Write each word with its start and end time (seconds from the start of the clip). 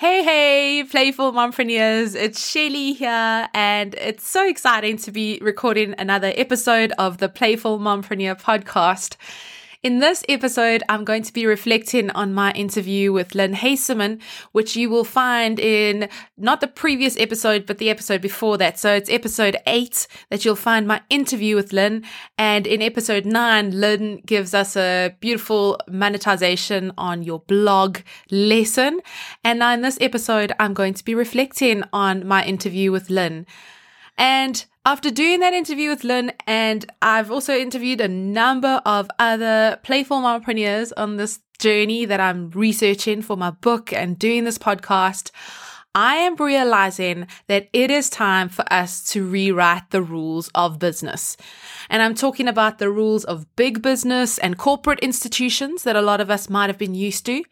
Hey, 0.00 0.22
hey, 0.22 0.84
playful 0.84 1.32
mompreneurs. 1.32 2.14
It's 2.14 2.48
Shelly 2.48 2.92
here, 2.92 3.48
and 3.52 3.96
it's 3.96 4.24
so 4.28 4.48
exciting 4.48 4.96
to 4.98 5.10
be 5.10 5.40
recording 5.42 5.96
another 5.98 6.32
episode 6.36 6.92
of 7.00 7.18
the 7.18 7.28
Playful 7.28 7.80
Mompreneur 7.80 8.40
podcast. 8.40 9.16
In 9.84 10.00
this 10.00 10.24
episode, 10.28 10.82
I'm 10.88 11.04
going 11.04 11.22
to 11.22 11.32
be 11.32 11.46
reflecting 11.46 12.10
on 12.10 12.34
my 12.34 12.50
interview 12.50 13.12
with 13.12 13.36
Lynne 13.36 13.54
Huysamen, 13.54 14.20
which 14.50 14.74
you 14.74 14.90
will 14.90 15.04
find 15.04 15.60
in 15.60 16.08
not 16.36 16.60
the 16.60 16.66
previous 16.66 17.16
episode, 17.16 17.64
but 17.64 17.78
the 17.78 17.88
episode 17.88 18.20
before 18.20 18.58
that. 18.58 18.76
So 18.76 18.92
it's 18.92 19.08
episode 19.08 19.56
eight 19.68 20.08
that 20.30 20.44
you'll 20.44 20.56
find 20.56 20.88
my 20.88 21.00
interview 21.10 21.54
with 21.54 21.72
Lynne. 21.72 22.04
And 22.36 22.66
in 22.66 22.82
episode 22.82 23.24
nine, 23.24 23.70
Lynne 23.70 24.20
gives 24.26 24.52
us 24.52 24.76
a 24.76 25.14
beautiful 25.20 25.78
monetization 25.86 26.90
on 26.98 27.22
your 27.22 27.38
blog 27.38 27.98
lesson. 28.32 29.00
And 29.44 29.60
now 29.60 29.74
in 29.74 29.82
this 29.82 29.98
episode, 30.00 30.52
I'm 30.58 30.74
going 30.74 30.94
to 30.94 31.04
be 31.04 31.14
reflecting 31.14 31.84
on 31.92 32.26
my 32.26 32.44
interview 32.44 32.90
with 32.90 33.10
Lynne. 33.10 33.46
And 34.18 34.64
after 34.84 35.10
doing 35.10 35.40
that 35.40 35.54
interview 35.54 35.90
with 35.90 36.02
Lynne, 36.02 36.32
and 36.46 36.84
I've 37.00 37.30
also 37.30 37.54
interviewed 37.56 38.00
a 38.00 38.08
number 38.08 38.82
of 38.84 39.08
other 39.18 39.78
playful 39.84 40.18
mompreneurs 40.18 40.92
on 40.96 41.16
this 41.16 41.40
journey 41.58 42.04
that 42.04 42.20
I'm 42.20 42.50
researching 42.50 43.22
for 43.22 43.36
my 43.36 43.50
book 43.50 43.92
and 43.92 44.18
doing 44.18 44.44
this 44.44 44.58
podcast, 44.58 45.30
I 45.94 46.16
am 46.16 46.36
realizing 46.36 47.26
that 47.46 47.68
it 47.72 47.90
is 47.90 48.10
time 48.10 48.48
for 48.48 48.64
us 48.72 49.04
to 49.12 49.26
rewrite 49.26 49.90
the 49.90 50.02
rules 50.02 50.50
of 50.54 50.78
business. 50.78 51.36
And 51.88 52.02
I'm 52.02 52.14
talking 52.14 52.48
about 52.48 52.78
the 52.78 52.90
rules 52.90 53.24
of 53.24 53.46
big 53.56 53.82
business 53.82 54.38
and 54.38 54.58
corporate 54.58 55.00
institutions 55.00 55.84
that 55.84 55.96
a 55.96 56.02
lot 56.02 56.20
of 56.20 56.30
us 56.30 56.50
might 56.50 56.70
have 56.70 56.78
been 56.78 56.94
used 56.94 57.24
to. 57.26 57.42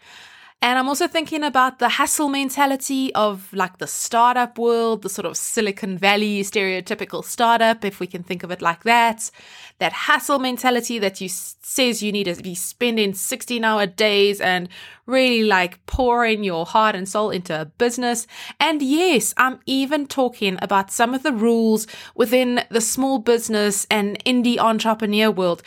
And 0.63 0.79
I'm 0.79 0.89
also 0.89 1.07
thinking 1.07 1.45
about 1.45 1.79
the 1.79 1.89
hustle 1.89 2.29
mentality 2.29 3.15
of 3.15 3.53
like 3.53 3.79
the 3.79 3.87
startup 3.87 4.59
world, 4.59 5.03
the 5.03 5.09
sort 5.09 5.27
of 5.27 5.37
Silicon 5.37 5.99
Valley 5.99 6.43
stereotypical 6.43 7.25
startup, 7.25 7.85
if 7.85 8.01
we 8.01 8.07
can 8.07 8.23
think 8.23 8.43
of 8.43 8.51
it 8.51 8.63
like 8.63 8.83
that. 8.85 9.31
That 9.79 9.93
hustle 9.93 10.39
mentality 10.39 10.99
that 10.99 11.21
you 11.21 11.29
says 11.29 12.03
you 12.03 12.11
need 12.11 12.25
to 12.25 12.43
be 12.43 12.55
spending 12.55 13.13
16 13.13 13.65
hour 13.65 13.87
days 13.87 14.41
and 14.41 14.69
really 15.05 15.45
like 15.45 15.85
pouring 15.87 16.43
your 16.43 16.65
heart 16.65 16.97
and 16.97 17.07
soul 17.07 17.31
into 17.31 17.61
a 17.61 17.67
business. 17.67 18.27
And 18.59 18.81
yes, 18.81 19.35
I'm 19.37 19.61
even 19.67 20.07
talking 20.07 20.59
about 20.63 20.91
some 20.91 21.13
of 21.13 21.23
the 21.23 21.33
rules 21.33 21.87
within 22.15 22.65
the 22.71 22.81
small 22.81 23.19
business 23.19 23.87
and 23.91 24.19
indie 24.25 24.59
entrepreneur 24.59 25.31
world 25.31 25.63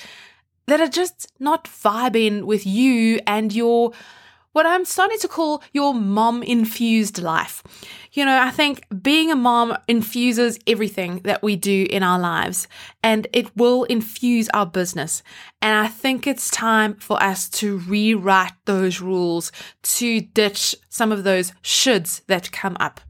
that 0.65 0.81
are 0.81 0.87
just 0.87 1.31
not 1.39 1.65
vibing 1.65 2.43
with 2.43 2.65
you 2.65 3.19
and 3.25 3.53
your 3.53 3.91
what 4.53 4.65
I'm 4.65 4.85
starting 4.85 5.19
to 5.19 5.27
call 5.27 5.63
your 5.73 5.93
mom 5.93 6.43
infused 6.43 7.21
life. 7.21 7.63
You 8.11 8.25
know, 8.25 8.39
I 8.39 8.49
think 8.49 8.85
being 9.01 9.31
a 9.31 9.35
mom 9.35 9.77
infuses 9.87 10.59
everything 10.65 11.21
that 11.23 11.43
we 11.43 11.55
do 11.55 11.85
in 11.89 12.03
our 12.03 12.19
lives 12.19 12.67
and 13.03 13.27
it 13.33 13.55
will 13.55 13.83
infuse 13.83 14.49
our 14.49 14.65
business. 14.65 15.21
And 15.61 15.75
I 15.75 15.87
think 15.87 16.25
it's 16.25 16.49
time 16.49 16.95
for 16.95 17.21
us 17.21 17.49
to 17.49 17.77
rewrite 17.79 18.53
those 18.65 19.01
rules 19.01 19.51
to 19.83 20.21
ditch 20.21 20.75
some 20.89 21.11
of 21.11 21.23
those 21.23 21.51
shoulds 21.63 22.21
that 22.27 22.51
come 22.51 22.75
up. 22.79 23.01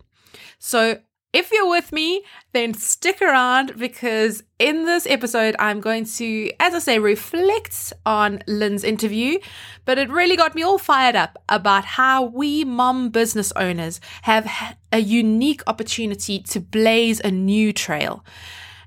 So 0.59 0.99
if 1.31 1.51
you're 1.51 1.69
with 1.69 1.91
me, 1.91 2.23
then 2.53 2.73
stick 2.73 3.21
around 3.21 3.77
because 3.77 4.41
in 4.57 4.85
this 4.85 5.05
episode, 5.05 5.55
I'm 5.59 5.79
going 5.79 6.05
to, 6.05 6.51
as 6.59 6.73
I 6.73 6.79
say, 6.79 6.99
reflect 6.99 7.93
on 8.05 8.41
Lynne's 8.47 8.83
interview. 8.83 9.37
But 9.85 9.99
it 9.99 10.09
really 10.09 10.35
got 10.35 10.55
me 10.55 10.63
all 10.63 10.79
fired 10.79 11.15
up 11.15 11.41
about 11.47 11.85
how 11.85 12.23
we 12.23 12.63
mom 12.63 13.09
business 13.09 13.51
owners 13.55 14.01
have 14.23 14.49
a 14.91 14.99
unique 14.99 15.61
opportunity 15.67 16.39
to 16.39 16.59
blaze 16.59 17.19
a 17.19 17.29
new 17.29 17.73
trail. 17.73 18.25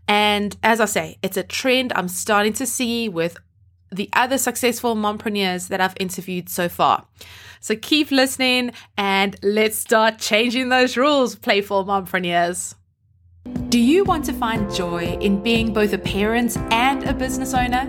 And 0.09 0.57
as 0.63 0.81
I 0.81 0.87
say, 0.87 1.19
it's 1.23 1.37
a 1.37 1.45
trend 1.45 1.93
I'm 1.95 2.09
starting 2.09 2.53
to 2.55 2.67
see 2.67 3.09
with 3.09 3.37
the 3.93 4.09
other 4.15 4.39
successful 4.39 4.97
mompreneurs 4.97 5.69
that 5.69 5.81
I've 5.81 5.97
interviewed 6.01 6.49
so 6.49 6.69
far. 6.69 7.07
So 7.61 7.77
keep 7.77 8.11
listening 8.11 8.73
and 8.97 9.37
let's 9.43 9.79
start 9.79 10.19
changing 10.19 10.69
those 10.69 10.97
rules, 10.97 11.37
playful 11.37 11.85
mompreneurs. 11.85 12.75
Do 13.69 13.79
you 13.79 14.05
want 14.05 14.25
to 14.27 14.33
find 14.33 14.73
joy 14.75 15.17
in 15.21 15.43
being 15.43 15.73
both 15.73 15.93
a 15.93 15.99
parent 15.99 16.57
and 16.73 17.05
a 17.05 17.15
business 17.15 17.55
owner? 17.55 17.85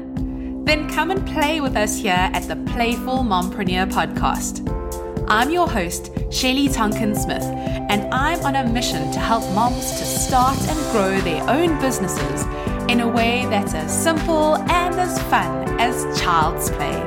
Then 0.65 0.89
come 0.89 1.11
and 1.11 1.25
play 1.27 1.59
with 1.59 1.75
us 1.75 1.97
here 1.97 2.29
at 2.33 2.47
the 2.47 2.55
Playful 2.73 3.17
Mompreneur 3.19 3.91
podcast. 3.91 4.69
I'm 5.27 5.49
your 5.49 5.67
host, 5.67 6.11
Shelly 6.31 6.69
Tonkin 6.69 7.15
Smith, 7.15 7.43
and 7.43 8.13
I'm 8.13 8.39
on 8.45 8.55
a 8.55 8.67
mission 8.67 9.11
to 9.11 9.19
help 9.19 9.43
moms 9.53 9.91
to 9.91 10.05
start 10.05 10.57
and 10.67 10.91
grow 10.91 11.19
their 11.21 11.49
own 11.49 11.79
businesses 11.79 12.45
in 12.89 12.99
a 13.01 13.07
way 13.07 13.45
that's 13.45 13.73
as 13.73 13.91
simple 13.91 14.55
and 14.57 14.95
as 14.95 15.21
fun 15.23 15.79
as 15.79 16.19
child's 16.19 16.69
play. 16.71 16.99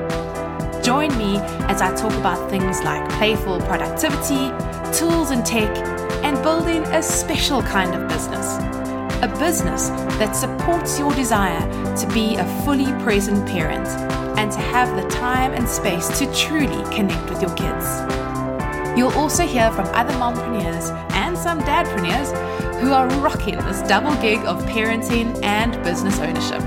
Join 0.82 1.16
me 1.18 1.38
as 1.68 1.82
I 1.82 1.94
talk 1.94 2.12
about 2.14 2.50
things 2.50 2.82
like 2.82 3.08
playful 3.10 3.60
productivity, 3.60 4.50
tools 4.96 5.30
and 5.30 5.44
tech, 5.44 5.76
and 6.24 6.40
building 6.42 6.82
a 6.94 7.02
special 7.02 7.62
kind 7.62 7.94
of 7.94 8.08
business. 8.08 8.58
A 9.22 9.36
business 9.38 9.88
that 10.18 10.34
supports 10.34 10.98
your 10.98 11.12
desire 11.14 11.60
to 11.96 12.06
be 12.12 12.36
a 12.36 12.44
fully 12.64 12.92
present 13.02 13.46
parent 13.48 13.86
and 14.38 14.50
to 14.52 14.58
have 14.58 14.94
the 14.96 15.08
time 15.08 15.52
and 15.52 15.68
space 15.68 16.18
to 16.18 16.32
truly 16.34 16.82
connect 16.94 17.28
with 17.30 17.40
your 17.42 17.54
kids. 17.54 18.35
You'll 18.96 19.12
also 19.12 19.46
hear 19.46 19.70
from 19.72 19.86
other 19.88 20.14
mompreneurs 20.14 20.90
and 21.12 21.36
some 21.36 21.60
dadpreneurs 21.60 22.32
who 22.80 22.92
are 22.92 23.06
rocking 23.20 23.58
this 23.58 23.82
double 23.82 24.14
gig 24.22 24.38
of 24.46 24.62
parenting 24.64 25.42
and 25.44 25.72
business 25.82 26.18
ownership, 26.18 26.62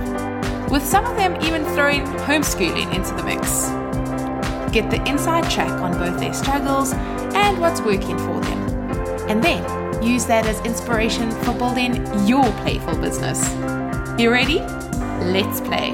with 0.69 0.85
some 0.85 1.05
of 1.05 1.15
them 1.15 1.41
even 1.41 1.65
throwing 1.73 2.05
homeschooling 2.27 2.93
into 2.93 3.15
the 3.15 3.23
mix. 3.23 3.69
Get 4.71 4.91
the 4.91 5.03
inside 5.09 5.49
track 5.49 5.71
on 5.81 5.93
both 5.93 6.19
their 6.19 6.33
struggles 6.33 6.93
and 6.93 7.59
what's 7.59 7.81
working 7.81 8.17
for 8.19 8.39
them, 8.39 8.69
and 9.27 9.43
then 9.43 10.03
use 10.03 10.25
that 10.27 10.45
as 10.45 10.59
inspiration 10.61 11.31
for 11.31 11.53
building 11.53 11.95
your 12.27 12.45
playful 12.61 12.95
business. 12.97 13.49
You 14.19 14.31
ready? 14.31 14.59
Let's 15.25 15.61
play. 15.61 15.91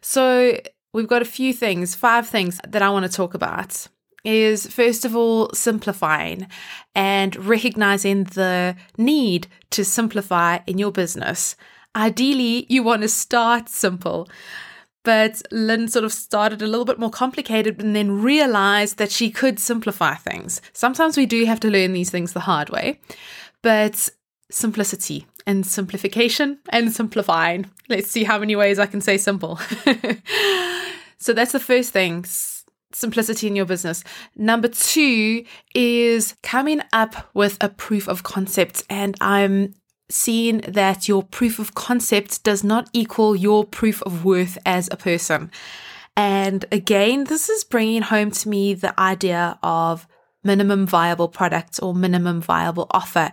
So, 0.00 0.58
we've 0.92 1.08
got 1.08 1.22
a 1.22 1.26
few 1.26 1.52
things, 1.52 1.94
five 1.94 2.26
things 2.26 2.60
that 2.66 2.82
I 2.82 2.90
want 2.90 3.06
to 3.06 3.12
talk 3.12 3.34
about 3.34 3.86
is 4.24 4.66
first 4.66 5.04
of 5.04 5.16
all 5.16 5.50
simplifying 5.54 6.46
and 6.94 7.34
recognizing 7.36 8.24
the 8.24 8.76
need 8.98 9.46
to 9.70 9.84
simplify 9.84 10.58
in 10.66 10.78
your 10.78 10.92
business. 10.92 11.56
Ideally, 11.96 12.66
you 12.68 12.82
want 12.82 13.02
to 13.02 13.08
start 13.08 13.68
simple. 13.68 14.28
But 15.02 15.40
Lynne 15.50 15.88
sort 15.88 16.04
of 16.04 16.12
started 16.12 16.60
a 16.60 16.66
little 16.66 16.84
bit 16.84 16.98
more 16.98 17.10
complicated 17.10 17.80
and 17.80 17.96
then 17.96 18.20
realized 18.20 18.98
that 18.98 19.10
she 19.10 19.30
could 19.30 19.58
simplify 19.58 20.14
things. 20.14 20.60
Sometimes 20.74 21.16
we 21.16 21.24
do 21.24 21.46
have 21.46 21.60
to 21.60 21.70
learn 21.70 21.94
these 21.94 22.10
things 22.10 22.34
the 22.34 22.40
hard 22.40 22.68
way, 22.68 23.00
but 23.62 24.10
simplicity 24.50 25.26
and 25.46 25.64
simplification 25.64 26.58
and 26.68 26.92
simplifying. 26.92 27.70
Let's 27.88 28.10
see 28.10 28.24
how 28.24 28.38
many 28.38 28.56
ways 28.56 28.78
I 28.78 28.86
can 28.86 29.00
say 29.00 29.16
simple. 29.16 29.58
so 31.20 31.32
that's 31.32 31.52
the 31.52 31.60
first 31.60 31.92
thing 31.92 32.24
simplicity 32.92 33.46
in 33.46 33.56
your 33.56 33.66
business. 33.66 34.02
Number 34.36 34.68
two 34.68 35.44
is 35.74 36.34
coming 36.42 36.80
up 36.92 37.30
with 37.34 37.56
a 37.60 37.68
proof 37.68 38.08
of 38.08 38.22
concept. 38.22 38.82
And 38.90 39.16
I'm 39.20 39.74
seeing 40.08 40.58
that 40.66 41.08
your 41.08 41.22
proof 41.22 41.58
of 41.58 41.74
concept 41.74 42.42
does 42.42 42.64
not 42.64 42.88
equal 42.92 43.36
your 43.36 43.64
proof 43.64 44.02
of 44.02 44.24
worth 44.24 44.58
as 44.66 44.88
a 44.90 44.96
person. 44.96 45.50
And 46.16 46.64
again, 46.72 47.24
this 47.24 47.48
is 47.48 47.64
bringing 47.64 48.02
home 48.02 48.30
to 48.32 48.48
me 48.48 48.74
the 48.74 48.98
idea 48.98 49.58
of 49.62 50.06
minimum 50.42 50.86
viable 50.86 51.28
product 51.28 51.78
or 51.82 51.94
minimum 51.94 52.40
viable 52.40 52.86
offer. 52.90 53.32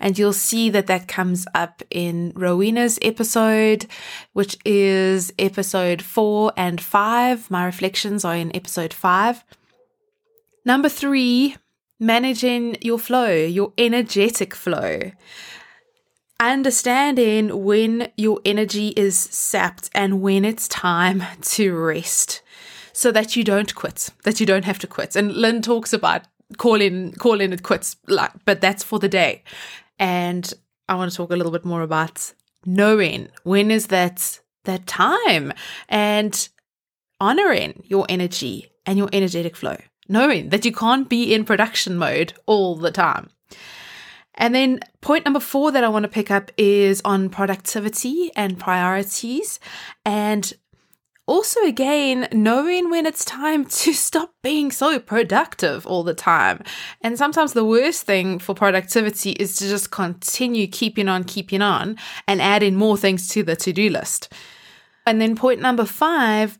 And 0.00 0.18
you'll 0.18 0.32
see 0.32 0.70
that 0.70 0.86
that 0.88 1.08
comes 1.08 1.46
up 1.54 1.82
in 1.90 2.32
Rowena's 2.34 2.98
episode, 3.02 3.86
which 4.32 4.56
is 4.64 5.32
episode 5.38 6.02
four 6.02 6.52
and 6.56 6.80
five. 6.80 7.50
My 7.50 7.64
reflections 7.64 8.24
are 8.24 8.36
in 8.36 8.54
episode 8.54 8.92
five. 8.92 9.44
Number 10.64 10.88
three, 10.88 11.56
managing 12.00 12.76
your 12.80 12.98
flow, 12.98 13.30
your 13.30 13.72
energetic 13.78 14.54
flow. 14.54 15.12
Understanding 16.40 17.64
when 17.64 18.12
your 18.16 18.40
energy 18.44 18.88
is 18.90 19.18
sapped 19.18 19.90
and 19.92 20.20
when 20.20 20.44
it's 20.44 20.68
time 20.68 21.24
to 21.40 21.74
rest 21.74 22.42
so 22.92 23.10
that 23.10 23.34
you 23.34 23.42
don't 23.42 23.74
quit, 23.74 24.10
that 24.24 24.38
you 24.38 24.46
don't 24.46 24.64
have 24.64 24.78
to 24.80 24.86
quit. 24.86 25.16
And 25.16 25.32
Lynne 25.32 25.62
talks 25.62 25.92
about 25.92 26.24
call 26.56 26.80
in 26.80 27.12
call 27.12 27.40
in 27.40 27.52
it 27.52 27.62
quits 27.62 27.96
like 28.06 28.32
but 28.44 28.60
that's 28.60 28.82
for 28.82 28.98
the 28.98 29.08
day 29.08 29.42
and 29.98 30.54
i 30.88 30.94
want 30.94 31.10
to 31.10 31.16
talk 31.16 31.30
a 31.30 31.36
little 31.36 31.52
bit 31.52 31.64
more 31.64 31.82
about 31.82 32.32
knowing 32.64 33.28
when 33.42 33.70
is 33.70 33.88
that 33.88 34.40
that 34.64 34.86
time 34.86 35.52
and 35.88 36.48
honoring 37.20 37.82
your 37.84 38.06
energy 38.08 38.70
and 38.86 38.96
your 38.96 39.08
energetic 39.12 39.54
flow 39.54 39.76
knowing 40.08 40.48
that 40.48 40.64
you 40.64 40.72
can't 40.72 41.08
be 41.08 41.34
in 41.34 41.44
production 41.44 41.96
mode 41.96 42.32
all 42.46 42.74
the 42.74 42.90
time. 42.90 43.30
And 44.34 44.54
then 44.54 44.80
point 45.00 45.24
number 45.24 45.40
four 45.40 45.72
that 45.72 45.84
I 45.84 45.88
want 45.88 46.04
to 46.04 46.08
pick 46.08 46.30
up 46.30 46.50
is 46.56 47.02
on 47.04 47.28
productivity 47.28 48.30
and 48.36 48.58
priorities. 48.58 49.58
And 50.04 50.52
also, 51.28 51.60
again, 51.64 52.26
knowing 52.32 52.88
when 52.88 53.04
it's 53.04 53.24
time 53.24 53.64
to 53.82 53.92
stop 53.92 54.32
being 54.42 54.70
so 54.70 54.98
productive 54.98 55.86
all 55.86 56.02
the 56.02 56.14
time. 56.14 56.62
And 57.02 57.18
sometimes 57.18 57.52
the 57.52 57.64
worst 57.64 58.04
thing 58.04 58.38
for 58.38 58.54
productivity 58.54 59.32
is 59.32 59.56
to 59.56 59.68
just 59.68 59.90
continue 59.90 60.66
keeping 60.66 61.06
on, 61.06 61.24
keeping 61.24 61.60
on, 61.60 61.98
and 62.26 62.40
adding 62.40 62.76
more 62.76 62.96
things 62.96 63.28
to 63.28 63.42
the 63.42 63.54
to 63.56 63.72
do 63.72 63.90
list. 63.90 64.32
And 65.06 65.20
then 65.20 65.36
point 65.36 65.60
number 65.60 65.84
five 65.84 66.58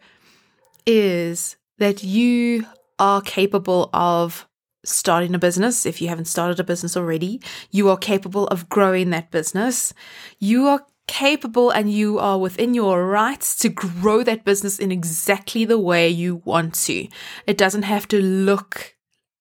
is 0.87 1.57
that 1.79 2.05
you 2.05 2.67
are 2.99 3.23
capable 3.23 3.89
of 3.95 4.47
starting 4.85 5.35
a 5.35 5.39
business 5.39 5.87
if 5.87 6.01
you 6.01 6.09
haven't 6.09 6.27
started 6.27 6.61
a 6.61 6.65
business 6.65 6.97
already. 6.97 7.41
You 7.71 7.89
are 7.89 7.97
capable 7.97 8.47
of 8.49 8.69
growing 8.69 9.11
that 9.11 9.31
business. 9.31 9.95
You 10.39 10.67
are 10.67 10.85
capable 11.09 11.71
and 11.71 11.91
you 11.91 12.19
are 12.21 12.39
within 12.39 12.75
your 12.75 13.07
rights 13.07 13.57
to 13.57 13.69
grow 13.69 14.23
that 14.23 14.45
business 14.45 14.79
in 14.79 14.93
exactly 14.93 15.65
the 15.65 15.79
way 15.79 16.09
you 16.09 16.37
want 16.45 16.75
to. 16.75 17.09
It 17.47 17.59
doesn't 17.59 17.83
have 17.83 18.07
to 18.09 18.23
look 18.23 18.95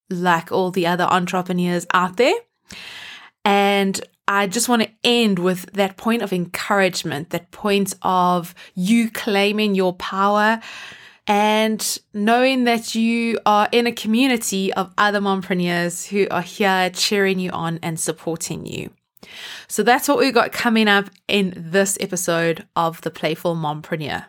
like 0.09 0.51
all 0.51 0.71
the 0.71 0.87
other 0.87 1.03
entrepreneurs 1.03 1.85
out 1.93 2.17
there. 2.17 2.33
And 3.45 4.01
I 4.27 4.47
just 4.47 4.67
want 4.67 4.81
to 4.81 4.89
end 5.03 5.39
with 5.39 5.71
that 5.73 5.95
point 5.95 6.21
of 6.21 6.33
encouragement, 6.33 7.29
that 7.29 7.51
point 7.51 7.93
of 8.01 8.55
you 8.73 9.09
claiming 9.09 9.75
your 9.75 9.93
power 9.93 10.59
and 11.27 11.99
knowing 12.13 12.63
that 12.63 12.95
you 12.95 13.39
are 13.45 13.67
in 13.71 13.85
a 13.85 13.91
community 13.91 14.73
of 14.73 14.93
other 14.97 15.19
mompreneurs 15.19 16.07
who 16.07 16.27
are 16.31 16.41
here 16.41 16.89
cheering 16.89 17.39
you 17.39 17.51
on 17.51 17.79
and 17.83 17.99
supporting 17.99 18.65
you. 18.65 18.89
So 19.67 19.83
that's 19.83 20.07
what 20.07 20.17
we 20.17 20.31
got 20.31 20.51
coming 20.51 20.87
up 20.87 21.09
in 21.27 21.53
this 21.55 21.97
episode 21.99 22.67
of 22.75 23.01
The 23.01 23.11
Playful 23.11 23.55
Mompreneur. 23.55 24.25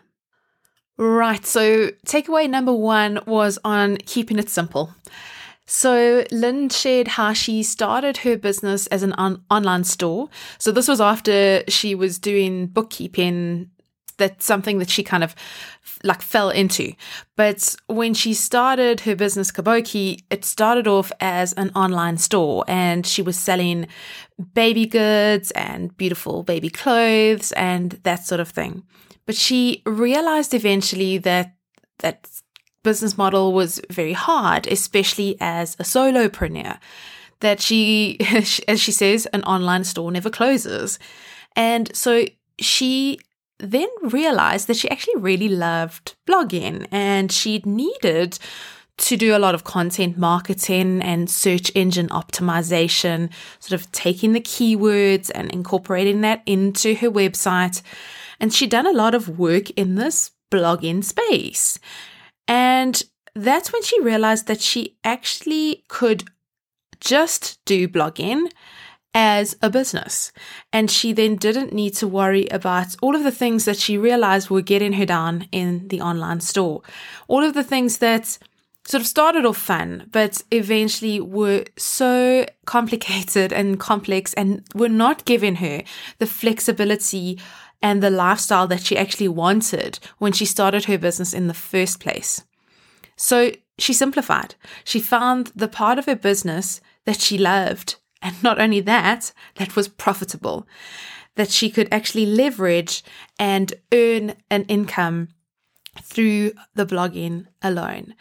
Right, 0.97 1.45
so 1.45 1.91
takeaway 2.05 2.49
number 2.49 2.73
one 2.73 3.19
was 3.25 3.57
on 3.63 3.97
keeping 3.97 4.37
it 4.37 4.49
simple. 4.49 4.93
So 5.65 6.25
Lynne 6.31 6.69
shared 6.69 7.09
how 7.09 7.31
she 7.31 7.61
started 7.61 8.17
her 8.17 8.35
business 8.35 8.87
as 8.87 9.03
an 9.03 9.13
on- 9.13 9.43
online 9.51 9.83
store. 9.83 10.27
So 10.57 10.71
this 10.71 10.87
was 10.87 10.99
after 10.99 11.63
she 11.67 11.93
was 11.93 12.17
doing 12.17 12.65
bookkeeping 12.65 13.69
that's 14.19 14.45
something 14.45 14.77
that 14.77 14.89
she 14.89 15.01
kind 15.01 15.23
of 15.23 15.33
like 16.03 16.21
fell 16.21 16.51
into. 16.51 16.93
But 17.35 17.75
when 17.87 18.13
she 18.13 18.33
started 18.33 19.01
her 19.01 19.15
business 19.15 19.51
Kaboki, 19.51 20.21
it 20.29 20.45
started 20.45 20.87
off 20.87 21.11
as 21.19 21.53
an 21.53 21.71
online 21.75 22.17
store 22.17 22.63
and 22.67 23.05
she 23.05 23.23
was 23.23 23.37
selling 23.37 23.87
baby 24.53 24.85
goods 24.85 25.51
and 25.51 25.95
beautiful 25.97 26.43
baby 26.43 26.69
clothes 26.69 27.51
and 27.53 27.93
that 28.03 28.23
sort 28.23 28.39
of 28.39 28.49
thing. 28.49 28.83
But 29.25 29.35
she 29.35 29.81
realized 29.85 30.53
eventually 30.53 31.17
that 31.19 31.55
that 31.99 32.29
business 32.83 33.17
model 33.17 33.53
was 33.53 33.81
very 33.89 34.13
hard, 34.13 34.67
especially 34.67 35.37
as 35.39 35.75
a 35.75 35.83
solopreneur. 35.83 36.79
That 37.41 37.61
she, 37.61 38.17
as 38.67 38.79
she 38.81 38.91
says, 38.91 39.25
an 39.27 39.43
online 39.43 39.83
store 39.83 40.11
never 40.11 40.29
closes. 40.29 40.99
And 41.55 41.95
so 41.95 42.25
she 42.59 43.19
then 43.59 43.89
realized 44.03 44.67
that 44.67 44.77
she 44.77 44.89
actually 44.89 45.17
really 45.17 45.49
loved 45.49 46.15
blogging 46.27 46.87
and 46.91 47.31
she 47.31 47.61
needed 47.65 48.39
to 48.97 49.15
do 49.15 49.35
a 49.35 49.39
lot 49.39 49.55
of 49.55 49.63
content 49.63 50.17
marketing 50.17 51.01
and 51.01 51.29
search 51.29 51.71
engine 51.73 52.09
optimization, 52.09 53.29
sort 53.59 53.79
of 53.79 53.91
taking 53.91 54.33
the 54.33 54.41
keywords 54.41 55.31
and 55.33 55.49
incorporating 55.51 56.21
that 56.21 56.41
into 56.45 56.95
her 56.95 57.09
website. 57.09 57.81
And 58.39 58.53
she'd 58.53 58.69
done 58.69 58.87
a 58.87 58.91
lot 58.91 59.15
of 59.15 59.39
work 59.39 59.69
in 59.71 59.95
this 59.95 60.31
blogging 60.51 61.03
space. 61.03 61.79
And 62.47 63.01
that's 63.35 63.71
when 63.71 63.83
she 63.83 64.01
realized 64.01 64.47
that 64.47 64.61
she 64.61 64.97
actually 65.03 65.83
could 65.87 66.25
just 66.99 67.59
do 67.65 67.87
blogging 67.87 68.49
as 69.21 69.57
a 69.61 69.69
business. 69.69 70.31
And 70.71 70.89
she 70.89 71.11
then 71.11 71.35
didn't 71.35 71.73
need 71.73 71.93
to 71.95 72.07
worry 72.07 72.47
about 72.47 72.95
all 73.01 73.17
of 73.17 73.25
the 73.25 73.37
things 73.41 73.65
that 73.65 73.75
she 73.75 73.97
realized 73.97 74.49
were 74.49 74.61
getting 74.61 74.93
her 74.93 75.05
down 75.05 75.45
in 75.51 75.89
the 75.89 75.99
online 75.99 76.39
store. 76.39 76.83
All 77.27 77.43
of 77.43 77.53
the 77.53 77.63
things 77.63 77.97
that 77.97 78.37
sort 78.87 79.01
of 79.01 79.07
started 79.07 79.45
off 79.45 79.57
fun, 79.57 80.07
but 80.13 80.41
eventually 80.51 81.19
were 81.19 81.65
so 81.75 82.45
complicated 82.65 83.51
and 83.51 83.77
complex 83.77 84.33
and 84.35 84.63
were 84.73 84.87
not 84.87 85.25
giving 85.25 85.55
her 85.55 85.83
the 86.19 86.25
flexibility 86.25 87.37
and 87.81 88.01
the 88.01 88.09
lifestyle 88.09 88.67
that 88.67 88.83
she 88.85 88.97
actually 88.97 89.27
wanted 89.27 89.99
when 90.19 90.31
she 90.31 90.45
started 90.45 90.85
her 90.85 90.97
business 90.97 91.33
in 91.33 91.47
the 91.47 91.53
first 91.53 91.99
place. 91.99 92.41
So 93.17 93.51
she 93.77 93.91
simplified. 93.91 94.55
She 94.85 95.01
found 95.01 95.51
the 95.53 95.67
part 95.67 95.99
of 95.99 96.05
her 96.05 96.15
business 96.15 96.79
that 97.03 97.19
she 97.19 97.37
loved 97.37 97.98
and 98.21 98.41
not 98.43 98.59
only 98.59 98.81
that, 98.81 99.31
that 99.55 99.75
was 99.75 99.87
profitable, 99.87 100.67
that 101.35 101.51
she 101.51 101.69
could 101.69 101.87
actually 101.91 102.25
leverage 102.25 103.03
and 103.37 103.73
earn 103.93 104.35
an 104.49 104.63
income 104.63 105.29
through 106.01 106.51
the 106.75 106.85
blogging 106.85 107.45
alone. 107.61 108.15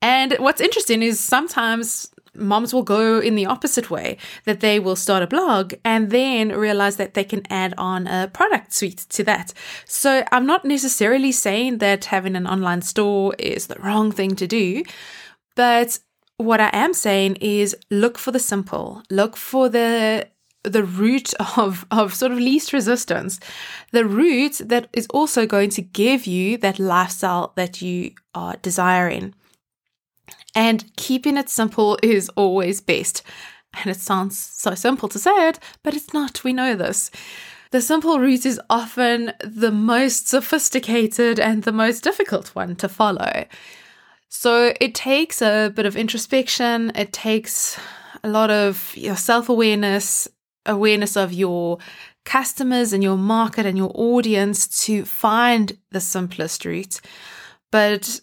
And 0.00 0.34
what's 0.38 0.60
interesting 0.60 1.02
is 1.02 1.18
sometimes 1.18 2.10
moms 2.34 2.72
will 2.72 2.82
go 2.82 3.18
in 3.18 3.34
the 3.34 3.46
opposite 3.46 3.90
way 3.90 4.16
that 4.44 4.60
they 4.60 4.78
will 4.78 4.96
start 4.96 5.22
a 5.22 5.26
blog 5.26 5.74
and 5.84 6.10
then 6.10 6.50
realize 6.50 6.96
that 6.96 7.14
they 7.14 7.24
can 7.24 7.42
add 7.50 7.74
on 7.76 8.06
a 8.06 8.30
product 8.32 8.72
suite 8.72 9.06
to 9.10 9.24
that. 9.24 9.52
So 9.84 10.24
I'm 10.30 10.46
not 10.46 10.64
necessarily 10.64 11.32
saying 11.32 11.78
that 11.78 12.06
having 12.06 12.36
an 12.36 12.46
online 12.46 12.82
store 12.82 13.34
is 13.38 13.66
the 13.66 13.78
wrong 13.80 14.12
thing 14.12 14.36
to 14.36 14.46
do, 14.46 14.84
but 15.56 15.98
what 16.38 16.60
I 16.60 16.70
am 16.72 16.94
saying 16.94 17.36
is 17.36 17.76
look 17.90 18.16
for 18.16 18.30
the 18.30 18.38
simple, 18.38 19.02
look 19.10 19.36
for 19.36 19.68
the 19.68 20.28
the 20.64 20.84
route 20.84 21.34
of, 21.56 21.86
of 21.90 22.14
sort 22.14 22.32
of 22.32 22.38
least 22.38 22.72
resistance, 22.72 23.38
the 23.92 24.04
root 24.04 24.60
that 24.64 24.88
is 24.92 25.06
also 25.10 25.46
going 25.46 25.70
to 25.70 25.82
give 25.82 26.26
you 26.26 26.56
that 26.58 26.78
lifestyle 26.78 27.52
that 27.56 27.82
you 27.82 28.12
are 28.34 28.56
desiring. 28.62 29.34
And 30.54 30.84
keeping 30.96 31.36
it 31.36 31.48
simple 31.48 31.98
is 32.02 32.28
always 32.30 32.80
best. 32.80 33.22
And 33.74 33.90
it 33.90 34.00
sounds 34.00 34.38
so 34.38 34.74
simple 34.74 35.08
to 35.10 35.18
say 35.18 35.48
it, 35.48 35.58
but 35.82 35.94
it's 35.94 36.14
not. 36.14 36.42
We 36.42 36.52
know 36.52 36.74
this. 36.74 37.10
The 37.70 37.82
simple 37.82 38.18
route 38.18 38.46
is 38.46 38.60
often 38.70 39.32
the 39.44 39.70
most 39.70 40.26
sophisticated 40.26 41.38
and 41.38 41.64
the 41.64 41.72
most 41.72 42.02
difficult 42.02 42.54
one 42.54 42.76
to 42.76 42.88
follow. 42.88 43.44
So 44.28 44.74
it 44.80 44.94
takes 44.94 45.40
a 45.40 45.72
bit 45.74 45.86
of 45.86 45.96
introspection, 45.96 46.92
it 46.94 47.12
takes 47.12 47.78
a 48.22 48.28
lot 48.28 48.50
of 48.50 48.94
your 48.96 49.16
self 49.16 49.48
awareness, 49.48 50.28
awareness 50.66 51.16
of 51.16 51.32
your 51.32 51.78
customers 52.24 52.92
and 52.92 53.02
your 53.02 53.16
market 53.16 53.64
and 53.64 53.78
your 53.78 53.90
audience 53.94 54.84
to 54.84 55.04
find 55.04 55.78
the 55.90 56.00
simplest 56.00 56.64
route. 56.64 57.00
But 57.72 58.20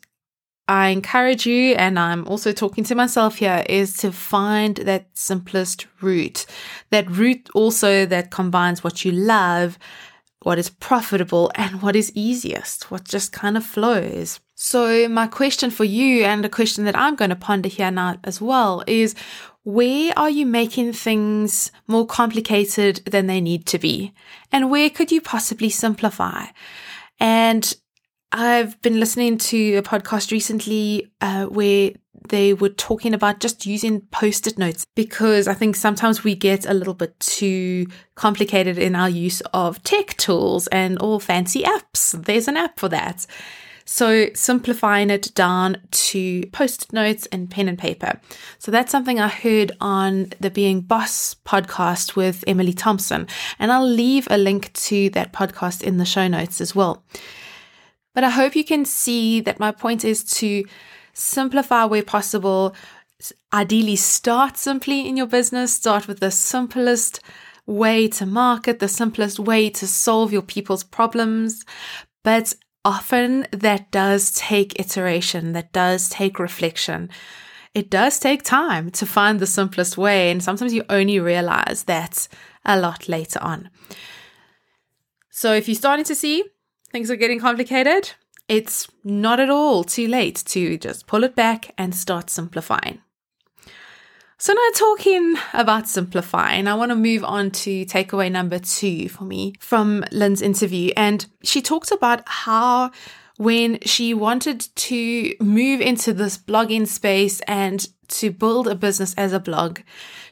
I 0.67 0.89
encourage 0.89 1.45
you, 1.45 1.73
and 1.75 1.99
I'm 1.99 2.27
also 2.27 2.51
talking 2.51 2.83
to 2.85 2.95
myself 2.95 3.37
here, 3.37 3.63
is 3.69 3.97
to 3.97 4.11
find 4.11 4.75
that 4.77 5.07
simplest 5.13 5.87
route. 6.01 6.45
That 6.89 7.09
route 7.09 7.49
also 7.53 8.05
that 8.07 8.31
combines 8.31 8.83
what 8.83 9.05
you 9.05 9.11
love, 9.11 9.77
what 10.41 10.57
is 10.57 10.69
profitable, 10.69 11.51
and 11.55 11.81
what 11.81 11.95
is 11.95 12.11
easiest, 12.15 12.89
what 12.89 13.03
just 13.03 13.31
kind 13.31 13.57
of 13.57 13.65
flows. 13.65 14.39
So, 14.67 15.07
my 15.07 15.27
question 15.27 15.69
for 15.69 15.83
you, 15.83 16.23
and 16.23 16.43
a 16.43 16.49
question 16.49 16.85
that 16.85 16.97
I'm 16.97 17.13
going 17.13 17.29
to 17.29 17.35
ponder 17.35 17.69
here 17.69 17.91
now 17.91 18.17
as 18.23 18.41
well, 18.41 18.83
is 18.87 19.13
where 19.61 20.11
are 20.17 20.31
you 20.31 20.47
making 20.47 20.93
things 20.93 21.71
more 21.85 22.07
complicated 22.07 22.95
than 23.05 23.27
they 23.27 23.41
need 23.41 23.67
to 23.67 23.77
be? 23.77 24.11
And 24.51 24.71
where 24.71 24.89
could 24.89 25.11
you 25.11 25.21
possibly 25.21 25.69
simplify? 25.69 26.45
And 27.19 27.75
I've 28.31 28.81
been 28.81 28.99
listening 28.99 29.37
to 29.37 29.75
a 29.75 29.83
podcast 29.83 30.31
recently 30.31 31.11
uh, 31.21 31.45
where 31.45 31.91
they 32.29 32.55
were 32.55 32.69
talking 32.69 33.13
about 33.13 33.41
just 33.41 33.67
using 33.67 34.01
post 34.09 34.47
it 34.47 34.57
notes 34.57 34.83
because 34.95 35.47
I 35.47 35.53
think 35.53 35.75
sometimes 35.75 36.23
we 36.23 36.33
get 36.33 36.65
a 36.65 36.73
little 36.73 36.95
bit 36.95 37.19
too 37.19 37.85
complicated 38.15 38.79
in 38.79 38.95
our 38.95 39.11
use 39.11 39.41
of 39.53 39.83
tech 39.83 40.17
tools 40.17 40.65
and 40.67 40.97
all 40.97 41.19
fancy 41.19 41.61
apps. 41.61 42.19
There's 42.25 42.47
an 42.47 42.57
app 42.57 42.79
for 42.79 42.89
that. 42.89 43.27
So 43.85 44.29
simplifying 44.33 45.11
it 45.11 45.31
down 45.35 45.77
to 45.91 46.45
post 46.47 46.91
notes 46.91 47.27
and 47.27 47.49
pen 47.49 47.67
and 47.67 47.77
paper. 47.77 48.19
So 48.57 48.71
that's 48.71 48.91
something 48.91 49.19
I 49.19 49.27
heard 49.27 49.71
on 49.79 50.33
the 50.39 50.49
Being 50.49 50.81
Boss 50.81 51.35
podcast 51.45 52.15
with 52.15 52.43
Emily 52.47 52.73
Thompson. 52.73 53.27
And 53.59 53.71
I'll 53.71 53.87
leave 53.87 54.27
a 54.31 54.39
link 54.39 54.73
to 54.73 55.11
that 55.11 55.33
podcast 55.33 55.83
in 55.83 55.97
the 55.97 56.05
show 56.05 56.27
notes 56.27 56.59
as 56.59 56.75
well. 56.75 57.03
But 58.15 58.23
I 58.23 58.31
hope 58.31 58.55
you 58.55 58.63
can 58.63 58.85
see 58.85 59.39
that 59.41 59.59
my 59.59 59.71
point 59.71 60.03
is 60.03 60.23
to 60.35 60.65
simplify 61.13 61.85
where 61.85 62.01
possible. 62.01 62.75
Ideally, 63.53 63.97
start 63.97 64.57
simply 64.57 65.07
in 65.07 65.15
your 65.15 65.27
business, 65.27 65.73
start 65.73 66.07
with 66.07 66.21
the 66.21 66.31
simplest 66.31 67.19
way 67.67 68.07
to 68.07 68.25
market, 68.25 68.79
the 68.79 68.87
simplest 68.87 69.39
way 69.39 69.69
to 69.69 69.85
solve 69.85 70.33
your 70.33 70.41
people's 70.41 70.83
problems. 70.83 71.65
But 72.23 72.55
often 72.85 73.47
that 73.51 73.91
does 73.91 74.31
take 74.31 74.79
iteration, 74.79 75.51
that 75.53 75.73
does 75.73 76.07
take 76.07 76.39
reflection. 76.39 77.09
It 77.73 77.89
does 77.89 78.19
take 78.19 78.43
time 78.43 78.91
to 78.91 79.05
find 79.05 79.39
the 79.39 79.47
simplest 79.47 79.97
way, 79.97 80.31
and 80.31 80.41
sometimes 80.41 80.73
you 80.73 80.83
only 80.89 81.19
realize 81.19 81.83
that 81.83 82.29
a 82.63 82.79
lot 82.79 83.09
later 83.09 83.41
on. 83.41 83.69
So, 85.29 85.53
if 85.53 85.67
you're 85.67 85.75
starting 85.75 86.05
to 86.05 86.15
see 86.15 86.45
things 86.91 87.11
are 87.11 87.17
getting 87.17 87.41
complicated, 87.41 88.11
it's 88.47 88.87
not 89.03 89.41
at 89.41 89.49
all 89.49 89.83
too 89.83 90.07
late 90.07 90.41
to 90.45 90.77
just 90.77 91.07
pull 91.07 91.25
it 91.25 91.35
back 91.35 91.73
and 91.77 91.93
start 91.93 92.29
simplifying. 92.29 93.01
So, 94.37 94.51
now 94.51 94.67
talking 94.75 95.37
about 95.53 95.87
simplifying, 95.87 96.67
I 96.67 96.73
want 96.73 96.91
to 96.91 96.95
move 96.95 97.23
on 97.23 97.51
to 97.51 97.85
takeaway 97.85 98.29
number 98.29 98.59
two 98.59 99.07
for 99.07 99.23
me 99.23 99.53
from 99.61 100.03
Lynne's 100.11 100.41
interview. 100.41 100.91
And 100.97 101.25
she 101.41 101.61
talked 101.61 101.91
about 101.91 102.21
how 102.25 102.91
when 103.37 103.79
she 103.81 104.13
wanted 104.13 104.67
to 104.75 105.35
move 105.39 105.79
into 105.79 106.11
this 106.11 106.37
blogging 106.37 106.85
space 106.85 107.39
and 107.41 107.87
to 108.09 108.29
build 108.29 108.67
a 108.67 108.75
business 108.75 109.13
as 109.17 109.31
a 109.31 109.39
blog, 109.39 109.79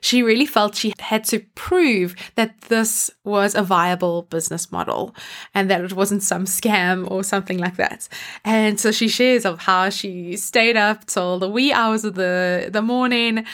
she 0.02 0.22
really 0.22 0.46
felt 0.46 0.76
she 0.76 0.94
had 1.00 1.24
to 1.26 1.40
prove 1.56 2.14
that 2.36 2.60
this 2.64 3.10
was 3.24 3.56
a 3.56 3.64
viable 3.64 4.24
business 4.24 4.70
model 4.70 5.16
and 5.56 5.72
that 5.72 5.82
it 5.82 5.94
wasn't 5.94 6.24
some 6.24 6.44
scam 6.44 7.10
or 7.10 7.24
something 7.24 7.58
like 7.58 7.78
that. 7.78 8.10
And 8.44 8.78
so 8.82 8.92
she 8.92 9.08
shares 9.08 9.46
of 9.46 9.60
how 9.60 9.90
she 9.90 10.36
stayed 10.36 10.76
up 10.76 11.06
till 11.06 11.40
the 11.40 11.50
wee 11.50 11.72
hours 11.72 12.04
of 12.04 12.16
the, 12.16 12.70
the 12.70 12.82
morning 12.82 13.46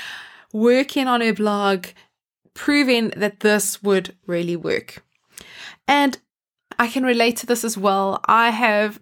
working 0.53 1.07
on 1.07 1.21
her 1.21 1.33
blog, 1.33 1.87
proving 2.53 3.09
that 3.15 3.41
this 3.41 3.81
would 3.83 4.15
really 4.25 4.55
work. 4.55 5.03
And 5.87 6.17
I 6.77 6.87
can 6.87 7.03
relate 7.03 7.37
to 7.37 7.45
this 7.45 7.63
as 7.63 7.77
well. 7.77 8.21
I 8.25 8.51
have 8.51 8.99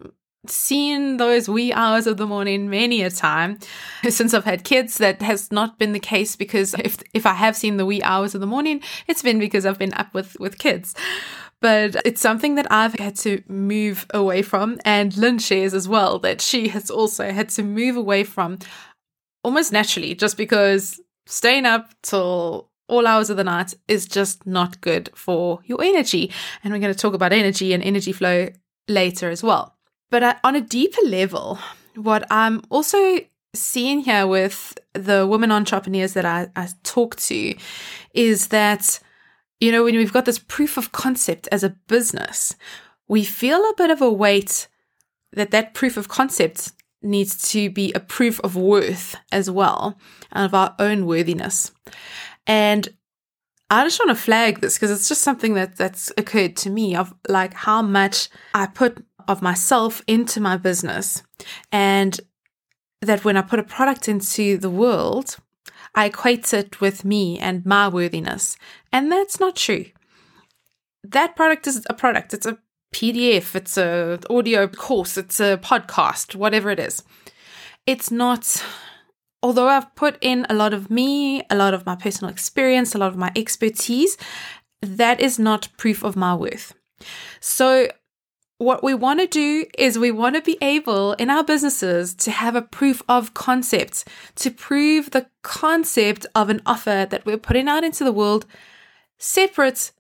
seen 0.50 1.18
those 1.18 1.50
wee 1.50 1.74
hours 1.74 2.08
of 2.08 2.18
the 2.18 2.26
morning 2.26 2.70
many 2.70 3.02
a 3.02 3.10
time 3.10 3.60
since 4.10 4.34
I've 4.34 4.46
had 4.46 4.64
kids. 4.64 4.98
That 4.98 5.22
has 5.22 5.52
not 5.52 5.78
been 5.78 5.94
the 5.94 6.00
case 6.00 6.36
because 6.36 6.74
if 6.76 6.98
if 7.14 7.26
I 7.26 7.34
have 7.34 7.56
seen 7.56 7.78
the 7.78 7.86
wee 7.86 8.02
hours 8.02 8.36
of 8.36 8.42
the 8.42 8.48
morning, 8.48 8.82
it's 9.08 9.22
been 9.22 9.40
because 9.40 9.66
I've 9.66 9.80
been 9.80 9.94
up 9.94 10.14
with 10.14 10.40
with 10.40 10.58
kids. 10.58 10.96
But 11.60 11.96
it's 12.06 12.22
something 12.22 12.56
that 12.56 12.72
I've 12.72 12.94
had 12.94 13.16
to 13.18 13.42
move 13.48 14.06
away 14.14 14.44
from. 14.44 14.78
And 14.86 15.18
Lynne 15.18 15.40
shares 15.40 15.74
as 15.74 15.88
well 15.88 16.20
that 16.20 16.40
she 16.40 16.68
has 16.68 16.92
also 16.92 17.32
had 17.32 17.50
to 17.50 17.64
move 17.64 17.98
away 17.98 18.24
from 18.24 18.60
almost 19.44 19.72
naturally, 19.72 20.14
just 20.14 20.38
because 20.38 21.00
staying 21.28 21.66
up 21.66 21.94
till 22.02 22.70
all 22.88 23.06
hours 23.06 23.30
of 23.30 23.38
the 23.38 23.44
night 23.44 23.74
is 23.88 24.08
just 24.08 24.48
not 24.48 24.82
good 24.82 25.10
for 25.14 25.60
your 25.66 25.84
energy. 25.84 26.32
And 26.64 26.74
we're 26.74 26.80
going 26.80 26.94
to 26.94 27.00
talk 27.00 27.14
about 27.14 27.34
energy 27.34 27.74
and 27.74 27.84
energy 27.84 28.12
flow 28.12 28.50
later 28.88 29.30
as 29.30 29.44
well. 29.44 29.76
But 30.10 30.24
uh, 30.24 30.36
on 30.44 30.56
a 30.56 30.62
deeper 30.62 31.06
level, 31.06 31.60
what 31.96 32.26
I'm 32.32 32.62
also 32.70 33.20
seeing 33.54 34.00
here 34.00 34.26
with 34.26 34.78
the 34.94 35.28
women 35.28 35.52
entrepreneurs 35.52 36.14
that 36.14 36.26
I, 36.26 36.48
I 36.56 36.70
talk 36.84 37.18
to 37.18 37.56
is 38.14 38.48
that, 38.48 39.00
you 39.60 39.72
know, 39.72 39.84
when 39.84 39.96
we've 39.96 40.14
got 40.14 40.26
this 40.26 40.40
proof 40.40 40.78
of 40.78 40.92
concept 40.92 41.48
as 41.52 41.64
a 41.64 41.76
business, 41.88 42.56
we 43.08 43.24
feel 43.24 43.60
a 43.60 43.74
bit 43.76 43.90
of 43.90 44.02
a 44.02 44.12
weight 44.12 44.68
that 45.34 45.52
that 45.52 45.74
proof 45.74 45.98
of 45.98 46.08
concept 46.08 46.72
needs 47.02 47.52
to 47.52 47.70
be 47.70 47.94
a 47.94 48.00
proof 48.00 48.40
of 48.42 48.56
worth 48.56 49.16
as 49.32 49.50
well, 49.50 49.98
and 50.32 50.46
of 50.46 50.54
our 50.54 50.76
own 50.80 51.06
worthiness. 51.06 51.72
And 52.46 52.88
I 53.70 53.84
just 53.84 54.00
want 54.00 54.10
to 54.10 54.24
flag 54.24 54.62
this 54.62 54.76
because 54.76 54.92
it's 54.92 55.10
just 55.10 55.22
something 55.22 55.54
that 55.56 55.76
that's 55.76 56.12
occurred 56.18 56.56
to 56.58 56.70
me 56.70 56.96
of 56.96 57.14
like 57.28 57.54
how 57.54 57.82
much 57.82 58.30
I 58.54 58.68
put 58.68 59.06
of 59.28 59.42
myself 59.42 60.02
into 60.08 60.40
my 60.40 60.56
business 60.56 61.22
and 61.72 62.20
that 63.02 63.26
when 63.26 63.36
I 63.36 63.42
put 63.42 63.60
a 63.60 63.64
product 63.64 64.08
into 64.08 64.58
the 64.58 64.70
world, 64.70 65.38
I 65.94 66.06
equate 66.06 66.54
it 66.54 66.80
with 66.80 67.04
me 67.04 67.38
and 67.40 67.66
my 67.66 67.90
worthiness. 67.90 68.56
And 68.94 69.12
that's 69.12 69.40
not 69.40 69.58
true. 69.58 69.86
That 71.04 71.36
product 71.36 71.68
is 71.68 71.86
a 71.90 71.94
product. 71.94 72.34
It's 72.34 72.46
a 72.46 72.58
PDF, 72.94 73.56
it's 73.56 73.78
a 73.78 74.20
audio 74.30 74.68
course, 74.68 75.18
it's 75.18 75.40
a 75.40 75.58
podcast, 75.58 76.36
whatever 76.36 76.70
it 76.70 76.80
is. 76.80 77.04
It's 77.86 78.12
not 78.12 78.64
although 79.44 79.68
I've 79.68 79.96
put 79.96 80.18
in 80.22 80.46
a 80.50 80.54
lot 80.54 80.74
of 80.74 80.90
me, 80.90 81.42
a 81.50 81.56
lot 81.56 81.74
of 81.74 81.86
my 81.86 81.96
personal 81.96 82.32
experience, 82.32 82.96
a 82.96 82.98
lot 82.98 83.12
of 83.12 83.18
my 83.18 83.32
expertise, 83.36 84.18
that 84.82 85.22
is 85.22 85.40
not 85.40 85.70
proof 85.78 86.04
of 86.04 86.16
my 86.16 86.36
worth. 86.36 86.74
So 87.40 87.88
what 88.58 88.84
we 88.84 88.94
want 88.94 89.20
to 89.20 89.28
do 89.28 89.66
is 89.78 90.00
we 90.00 90.12
want 90.12 90.36
to 90.36 90.42
be 90.42 90.58
able 90.62 91.14
in 91.14 91.30
our 91.30 91.44
businesses 91.44 92.16
to 92.16 92.32
have 92.32 92.56
a 92.56 92.62
proof 92.62 93.04
of 93.08 93.34
concept, 93.34 94.06
to 94.36 94.50
prove 94.50 95.12
the 95.12 95.28
concept 95.44 96.26
of 96.34 96.50
an 96.50 96.62
offer 96.66 97.08
that 97.10 97.26
we're 97.26 97.38
putting 97.38 97.68
out 97.68 97.84
into 97.84 98.04
the 98.04 98.12
world 98.12 98.46
separate 99.20 99.92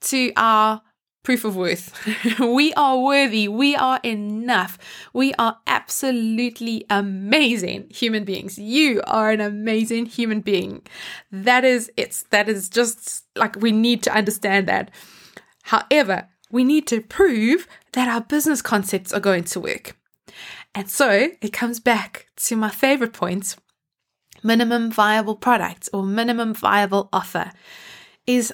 to 0.00 0.32
our 0.36 0.82
proof 1.24 1.44
of 1.44 1.56
worth. 1.56 1.92
we 2.38 2.72
are 2.74 2.98
worthy. 2.98 3.48
We 3.48 3.74
are 3.74 3.98
enough. 4.04 4.78
We 5.12 5.34
are 5.34 5.58
absolutely 5.66 6.86
amazing 6.88 7.88
human 7.90 8.24
beings. 8.24 8.56
You 8.58 9.02
are 9.06 9.32
an 9.32 9.40
amazing 9.40 10.06
human 10.06 10.40
being. 10.40 10.82
That 11.32 11.64
is 11.64 11.90
it. 11.96 12.22
That 12.30 12.48
is 12.48 12.68
just 12.68 13.24
like 13.34 13.56
we 13.56 13.72
need 13.72 14.04
to 14.04 14.14
understand 14.14 14.68
that. 14.68 14.92
However, 15.64 16.28
we 16.52 16.62
need 16.62 16.86
to 16.88 17.00
prove 17.00 17.66
that 17.94 18.06
our 18.06 18.20
business 18.20 18.62
concepts 18.62 19.12
are 19.12 19.20
going 19.20 19.44
to 19.44 19.60
work. 19.60 19.96
And 20.74 20.88
so 20.88 21.30
it 21.40 21.52
comes 21.52 21.80
back 21.80 22.28
to 22.36 22.56
my 22.56 22.68
favorite 22.68 23.12
point 23.12 23.56
minimum 24.42 24.90
viable 24.90 25.36
product 25.36 25.88
or 25.92 26.04
minimum 26.04 26.52
viable 26.52 27.08
offer 27.12 27.50
is 28.26 28.52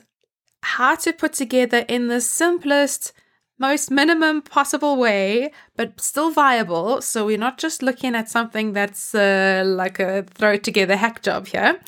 how 0.62 0.94
to 0.96 1.12
put 1.12 1.32
together 1.32 1.84
in 1.88 2.08
the 2.08 2.20
simplest, 2.20 3.12
most 3.58 3.90
minimum 3.90 4.42
possible 4.42 4.96
way, 4.96 5.52
but 5.76 6.00
still 6.00 6.30
viable. 6.30 7.02
So 7.02 7.26
we're 7.26 7.38
not 7.38 7.58
just 7.58 7.82
looking 7.82 8.14
at 8.14 8.28
something 8.28 8.72
that's 8.72 9.14
uh, 9.14 9.62
like 9.66 9.98
a 9.98 10.22
throw 10.22 10.56
together 10.56 10.96
hack 10.96 11.22
job 11.22 11.46
here. 11.46 11.80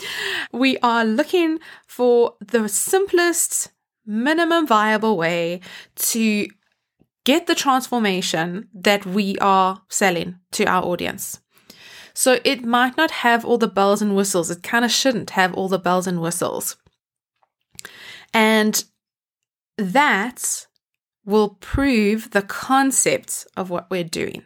We 0.52 0.78
are 0.78 1.04
looking 1.04 1.58
for 1.86 2.34
the 2.40 2.68
simplest, 2.68 3.70
minimum 4.06 4.66
viable 4.66 5.16
way 5.16 5.60
to 5.96 6.46
get 7.24 7.46
the 7.46 7.54
transformation 7.54 8.68
that 8.74 9.06
we 9.06 9.36
are 9.38 9.82
selling 9.88 10.36
to 10.52 10.64
our 10.66 10.82
audience. 10.82 11.40
So 12.14 12.40
it 12.44 12.64
might 12.64 12.96
not 12.96 13.10
have 13.10 13.44
all 13.44 13.58
the 13.58 13.68
bells 13.68 14.02
and 14.02 14.14
whistles. 14.14 14.50
It 14.50 14.62
kind 14.62 14.84
of 14.84 14.90
shouldn't 14.90 15.30
have 15.30 15.54
all 15.54 15.68
the 15.68 15.78
bells 15.78 16.06
and 16.06 16.20
whistles. 16.20 16.76
And 18.34 18.84
that 19.78 20.66
will 21.24 21.56
prove 21.60 22.30
the 22.30 22.42
concept 22.42 23.46
of 23.56 23.70
what 23.70 23.90
we're 23.90 24.04
doing. 24.04 24.44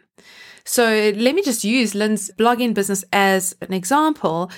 So 0.63 1.13
let 1.15 1.33
me 1.33 1.41
just 1.41 1.63
use 1.63 1.95
Lynne's 1.95 2.29
blogging 2.37 2.73
business 2.73 3.03
as 3.13 3.55
an 3.61 3.73
example. 3.73 4.51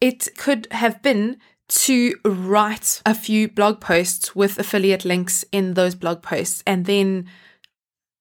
It 0.00 0.28
could 0.36 0.66
have 0.70 1.02
been 1.02 1.38
to 1.68 2.14
write 2.24 3.02
a 3.04 3.14
few 3.14 3.46
blog 3.48 3.80
posts 3.80 4.34
with 4.34 4.58
affiliate 4.58 5.04
links 5.04 5.44
in 5.52 5.74
those 5.74 5.94
blog 5.94 6.22
posts 6.22 6.62
and 6.66 6.86
then 6.86 7.28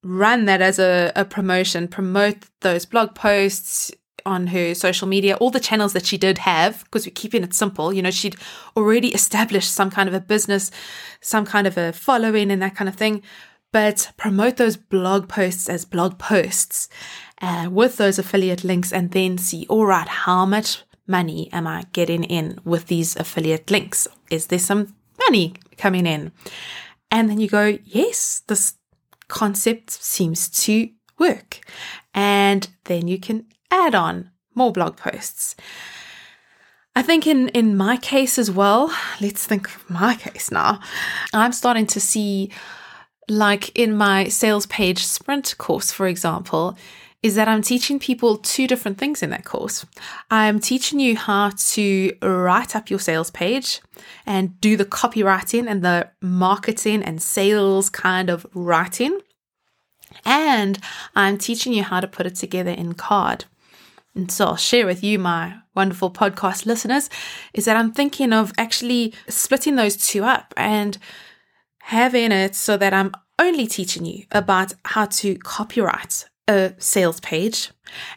run 0.03 0.45
that 0.45 0.61
as 0.61 0.79
a, 0.79 1.11
a 1.15 1.23
promotion, 1.23 1.87
promote 1.87 2.37
those 2.61 2.85
blog 2.85 3.15
posts, 3.15 3.91
on 4.27 4.47
her 4.47 4.75
social 4.75 5.07
media, 5.07 5.35
all 5.37 5.49
the 5.49 5.59
channels 5.59 5.93
that 5.93 6.05
she 6.05 6.17
did 6.17 6.37
have, 6.39 6.83
because 6.83 7.05
we're 7.07 7.13
keeping 7.15 7.43
it 7.43 7.53
simple. 7.53 7.93
You 7.93 8.01
know, 8.01 8.11
she'd 8.11 8.35
already 8.75 9.09
established 9.13 9.73
some 9.73 9.89
kind 9.89 10.07
of 10.09 10.15
a 10.15 10.19
business, 10.19 10.69
some 11.21 11.45
kind 11.45 11.65
of 11.65 11.77
a 11.77 11.93
following, 11.93 12.51
and 12.51 12.61
that 12.61 12.75
kind 12.75 12.89
of 12.89 12.95
thing. 12.95 13.23
But 13.71 14.11
promote 14.17 14.57
those 14.57 14.77
blog 14.77 15.27
posts 15.27 15.69
as 15.69 15.85
blog 15.85 16.19
posts 16.19 16.89
uh, 17.41 17.69
with 17.71 17.97
those 17.97 18.19
affiliate 18.19 18.63
links, 18.63 18.93
and 18.93 19.11
then 19.11 19.37
see, 19.37 19.65
all 19.69 19.85
right, 19.85 20.07
how 20.07 20.45
much 20.45 20.83
money 21.07 21.49
am 21.53 21.65
I 21.65 21.85
getting 21.93 22.23
in 22.23 22.59
with 22.63 22.87
these 22.87 23.15
affiliate 23.15 23.71
links? 23.71 24.07
Is 24.29 24.47
there 24.47 24.59
some 24.59 24.95
money 25.27 25.55
coming 25.77 26.05
in? 26.05 26.31
And 27.09 27.29
then 27.29 27.39
you 27.39 27.47
go, 27.47 27.77
yes, 27.85 28.43
this 28.47 28.75
concept 29.27 29.91
seems 29.91 30.49
to 30.65 30.89
work. 31.17 31.59
And 32.13 32.67
then 32.85 33.07
you 33.07 33.19
can 33.19 33.45
add 33.71 33.95
on 33.95 34.31
more 34.55 34.71
blog 34.71 34.97
posts. 34.97 35.55
I 36.95 37.03
think 37.03 37.27
in, 37.27 37.49
in 37.49 37.77
my 37.77 37.97
case 37.97 38.39
as 38.39 38.49
well, 38.49 38.91
let's 39.21 39.45
think 39.45 39.67
of 39.67 39.87
my 39.89 40.15
case 40.15 40.51
now. 40.51 40.79
I'm 41.31 41.51
starting 41.51 41.85
to 41.87 41.99
see, 41.99 42.51
like 43.29 43.77
in 43.77 43.95
my 43.95 44.29
sales 44.29 44.65
page 44.65 45.05
sprint 45.05 45.55
course, 45.59 45.91
for 45.91 46.07
example, 46.07 46.75
is 47.21 47.35
that 47.35 47.47
I'm 47.47 47.61
teaching 47.61 47.99
people 47.99 48.37
two 48.37 48.67
different 48.67 48.97
things 48.97 49.21
in 49.21 49.29
that 49.31 49.45
course. 49.45 49.85
I'm 50.31 50.59
teaching 50.59 50.99
you 50.99 51.15
how 51.15 51.51
to 51.73 52.15
write 52.21 52.75
up 52.75 52.89
your 52.89 52.99
sales 52.99 53.31
page 53.31 53.81
and 54.25 54.59
do 54.61 54.77
the 54.77 54.85
copywriting 54.85 55.67
and 55.67 55.83
the 55.83 56.09
marketing 56.21 57.03
and 57.03 57.21
sales 57.21 57.89
kind 57.89 58.29
of 58.29 58.45
writing. 58.53 59.19
And 60.25 60.79
I'm 61.15 61.37
teaching 61.37 61.73
you 61.73 61.83
how 61.83 61.99
to 61.99 62.07
put 62.07 62.25
it 62.25 62.35
together 62.35 62.71
in 62.71 62.93
Carrd. 62.93 63.45
And 64.17 64.31
so 64.31 64.45
I'll 64.47 64.55
share 64.55 64.87
with 64.87 65.03
you, 65.03 65.19
my 65.19 65.59
wonderful 65.75 66.09
podcast 66.09 66.65
listeners, 66.65 67.07
is 67.53 67.65
that 67.65 67.77
I'm 67.77 67.91
thinking 67.91 68.33
of 68.33 68.51
actually 68.57 69.13
splitting 69.29 69.75
those 69.75 69.95
two 69.95 70.23
up 70.23 70.55
and 70.57 70.97
having 71.83 72.31
it 72.31 72.55
so 72.55 72.77
that 72.77 72.95
I'm 72.95 73.11
only 73.37 73.67
teaching 73.67 74.05
you 74.05 74.25
about 74.31 74.73
how 74.85 75.05
to 75.05 75.35
copyright 75.35 76.25
a 76.47 76.73
sales 76.79 77.19
page. 77.19 77.69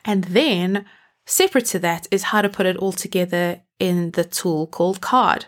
And 0.03 0.25
then, 0.25 0.87
separate 1.27 1.67
to 1.67 1.79
that, 1.81 2.07
is 2.11 2.23
how 2.25 2.41
to 2.41 2.49
put 2.49 2.65
it 2.65 2.79
all 2.79 2.93
together 2.93 3.61
in 3.79 4.13
the 4.13 4.25
tool 4.25 4.69
called 4.69 5.03
Carrd. 5.03 5.45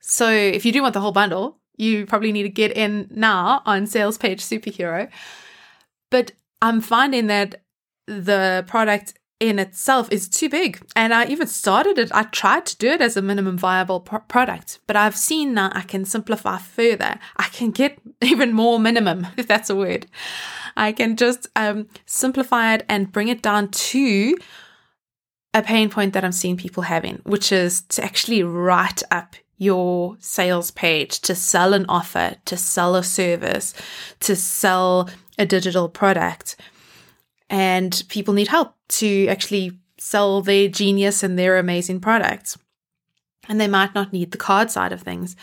So, 0.00 0.28
if 0.28 0.64
you 0.64 0.72
do 0.72 0.82
want 0.82 0.94
the 0.94 1.00
whole 1.00 1.12
bundle, 1.12 1.60
you 1.76 2.06
probably 2.06 2.32
need 2.32 2.42
to 2.42 2.48
get 2.48 2.76
in 2.76 3.06
now 3.12 3.62
on 3.64 3.86
Sales 3.86 4.18
Page 4.18 4.42
Superhero. 4.42 5.08
But 6.10 6.32
I'm 6.60 6.80
finding 6.80 7.28
that 7.28 7.62
the 8.08 8.64
product 8.66 9.14
in 9.38 9.58
itself 9.58 10.10
is 10.10 10.28
too 10.28 10.48
big. 10.48 10.80
And 10.94 11.12
I 11.12 11.26
even 11.26 11.46
started 11.46 11.98
it, 11.98 12.10
I 12.12 12.24
tried 12.24 12.66
to 12.66 12.76
do 12.76 12.88
it 12.88 13.00
as 13.00 13.16
a 13.16 13.22
minimum 13.22 13.58
viable 13.58 14.00
pro- 14.00 14.20
product, 14.20 14.80
but 14.86 14.96
I've 14.96 15.16
seen 15.16 15.54
now 15.54 15.70
I 15.74 15.82
can 15.82 16.04
simplify 16.04 16.58
further. 16.58 17.18
I 17.36 17.44
can 17.44 17.70
get 17.70 17.98
even 18.22 18.52
more 18.52 18.78
minimum, 18.78 19.26
if 19.36 19.46
that's 19.46 19.70
a 19.70 19.76
word. 19.76 20.06
I 20.76 20.92
can 20.92 21.16
just 21.16 21.46
um, 21.56 21.88
simplify 22.04 22.74
it 22.74 22.84
and 22.88 23.12
bring 23.12 23.28
it 23.28 23.42
down 23.42 23.68
to 23.68 24.36
a 25.54 25.62
pain 25.62 25.88
point 25.88 26.12
that 26.12 26.24
I'm 26.24 26.32
seeing 26.32 26.56
people 26.56 26.82
having, 26.82 27.20
which 27.24 27.50
is 27.50 27.80
to 27.82 28.04
actually 28.04 28.42
write 28.42 29.02
up 29.10 29.36
your 29.58 30.16
sales 30.20 30.70
page, 30.70 31.20
to 31.20 31.34
sell 31.34 31.72
an 31.72 31.86
offer, 31.88 32.36
to 32.44 32.56
sell 32.58 32.94
a 32.94 33.02
service, 33.02 33.72
to 34.20 34.36
sell 34.36 35.08
a 35.38 35.46
digital 35.46 35.88
product. 35.88 36.56
And 37.48 38.02
people 38.08 38.34
need 38.34 38.48
help 38.48 38.74
to 38.88 39.26
actually 39.28 39.78
sell 39.98 40.42
their 40.42 40.68
genius 40.68 41.22
and 41.22 41.38
their 41.38 41.58
amazing 41.58 42.00
products. 42.00 42.58
And 43.48 43.60
they 43.60 43.68
might 43.68 43.94
not 43.94 44.12
need 44.12 44.32
the 44.32 44.38
Carrd 44.38 44.70
side 44.70 44.92
of 44.92 45.02
things. 45.02 45.36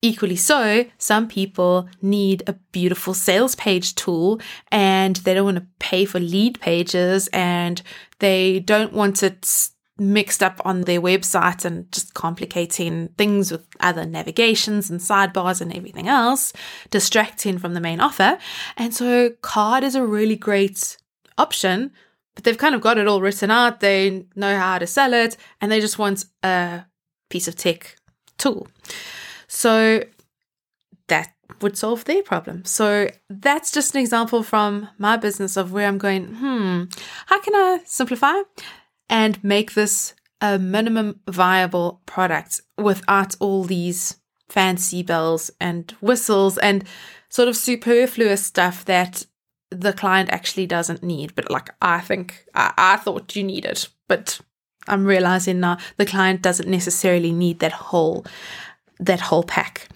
Equally 0.00 0.36
so, 0.36 0.84
some 0.98 1.26
people 1.26 1.88
need 2.00 2.44
a 2.46 2.52
beautiful 2.52 3.14
sales 3.14 3.56
page 3.56 3.96
tool 3.96 4.40
and 4.70 5.16
they 5.16 5.34
don't 5.34 5.44
want 5.44 5.56
to 5.56 5.66
pay 5.80 6.04
for 6.04 6.20
Leadpages 6.20 7.28
and 7.32 7.82
they 8.20 8.60
don't 8.60 8.92
want 8.92 9.24
it 9.24 9.70
mixed 9.98 10.40
up 10.40 10.60
on 10.64 10.82
their 10.82 11.00
website 11.00 11.64
and 11.64 11.90
just 11.90 12.14
complicating 12.14 13.08
things 13.18 13.50
with 13.50 13.66
other 13.80 14.06
navigations 14.06 14.88
and 14.88 15.00
sidebars 15.00 15.60
and 15.60 15.74
everything 15.74 16.06
else, 16.06 16.52
distracting 16.90 17.58
from 17.58 17.74
the 17.74 17.80
main 17.80 17.98
offer. 17.98 18.38
And 18.76 18.94
so, 18.94 19.30
Carrd 19.42 19.82
is 19.82 19.96
a 19.96 20.06
really 20.06 20.36
great 20.36 20.96
option, 21.38 21.92
but 22.34 22.44
they've 22.44 22.58
kind 22.58 22.74
of 22.74 22.80
got 22.80 22.98
it 22.98 23.08
all 23.08 23.20
written 23.20 23.50
out. 23.50 23.80
They 23.80 24.26
know 24.36 24.56
how 24.56 24.78
to 24.78 24.86
sell 24.86 25.14
it 25.14 25.36
and 25.60 25.72
they 25.72 25.80
just 25.80 25.98
want 25.98 26.26
a 26.42 26.84
piece 27.30 27.48
of 27.48 27.56
tech 27.56 27.96
tool. 28.36 28.68
So 29.46 30.04
that 31.08 31.32
would 31.60 31.76
solve 31.76 32.04
their 32.04 32.22
problem. 32.22 32.64
So 32.64 33.08
that's 33.28 33.72
just 33.72 33.94
an 33.94 34.00
example 34.00 34.42
from 34.42 34.88
my 34.98 35.16
business 35.16 35.56
of 35.56 35.72
where 35.72 35.88
I'm 35.88 35.98
going, 35.98 36.26
hmm, 36.34 36.84
how 37.26 37.40
can 37.40 37.54
I 37.54 37.80
simplify 37.84 38.34
and 39.08 39.42
make 39.42 39.74
this 39.74 40.14
a 40.40 40.58
minimum 40.58 41.20
viable 41.26 42.00
product 42.06 42.60
without 42.76 43.34
all 43.40 43.64
these 43.64 44.18
fancy 44.48 45.02
bells 45.02 45.50
and 45.60 45.90
whistles 46.00 46.58
and 46.58 46.84
sort 47.28 47.48
of 47.48 47.56
superfluous 47.56 48.44
stuff 48.44 48.84
that 48.84 49.26
the 49.70 49.92
client 49.92 50.30
actually 50.30 50.66
doesn't 50.66 51.02
need. 51.02 51.34
But 51.34 51.50
like 51.50 51.70
I 51.82 52.00
think 52.00 52.44
I, 52.54 52.72
I 52.76 52.96
thought 52.96 53.36
you 53.36 53.44
needed, 53.44 53.86
but 54.06 54.40
I'm 54.86 55.04
realizing 55.04 55.60
now 55.60 55.78
the 55.96 56.06
client 56.06 56.42
doesn't 56.42 56.68
necessarily 56.68 57.32
need 57.32 57.60
that 57.60 57.72
whole 57.72 58.24
that 58.98 59.20
whole 59.20 59.44
pack. 59.44 59.88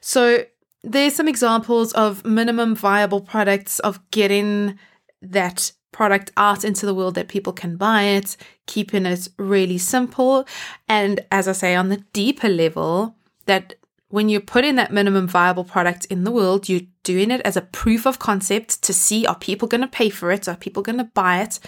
So 0.00 0.44
there's 0.82 1.14
some 1.14 1.28
examples 1.28 1.92
of 1.92 2.24
minimum 2.24 2.74
viable 2.74 3.20
products 3.20 3.78
of 3.80 4.00
getting 4.10 4.78
that 5.22 5.72
product 5.92 6.32
out 6.36 6.64
into 6.64 6.86
the 6.86 6.94
world 6.94 7.14
that 7.14 7.28
people 7.28 7.52
can 7.52 7.76
buy 7.76 8.02
it, 8.02 8.36
keeping 8.66 9.06
it 9.06 9.28
really 9.38 9.78
simple. 9.78 10.46
And 10.88 11.20
as 11.30 11.46
I 11.46 11.52
say, 11.52 11.74
on 11.74 11.90
the 11.90 11.98
deeper 12.12 12.48
level, 12.48 13.14
that 13.46 13.74
when 14.08 14.28
you're 14.28 14.40
putting 14.40 14.74
that 14.76 14.92
minimum 14.92 15.28
viable 15.28 15.64
product 15.64 16.06
in 16.06 16.24
the 16.24 16.30
world, 16.30 16.68
you're 16.68 16.82
doing 17.02 17.30
it 17.30 17.40
as 17.42 17.56
a 17.56 17.62
proof 17.62 18.06
of 18.06 18.18
concept 18.18 18.82
to 18.82 18.92
see 18.92 19.26
are 19.26 19.36
people 19.36 19.68
going 19.68 19.80
to 19.80 19.88
pay 19.88 20.08
for 20.08 20.30
it? 20.30 20.48
Are 20.48 20.56
people 20.56 20.82
going 20.82 20.98
to 20.98 21.04
buy 21.04 21.42
it? 21.42 21.58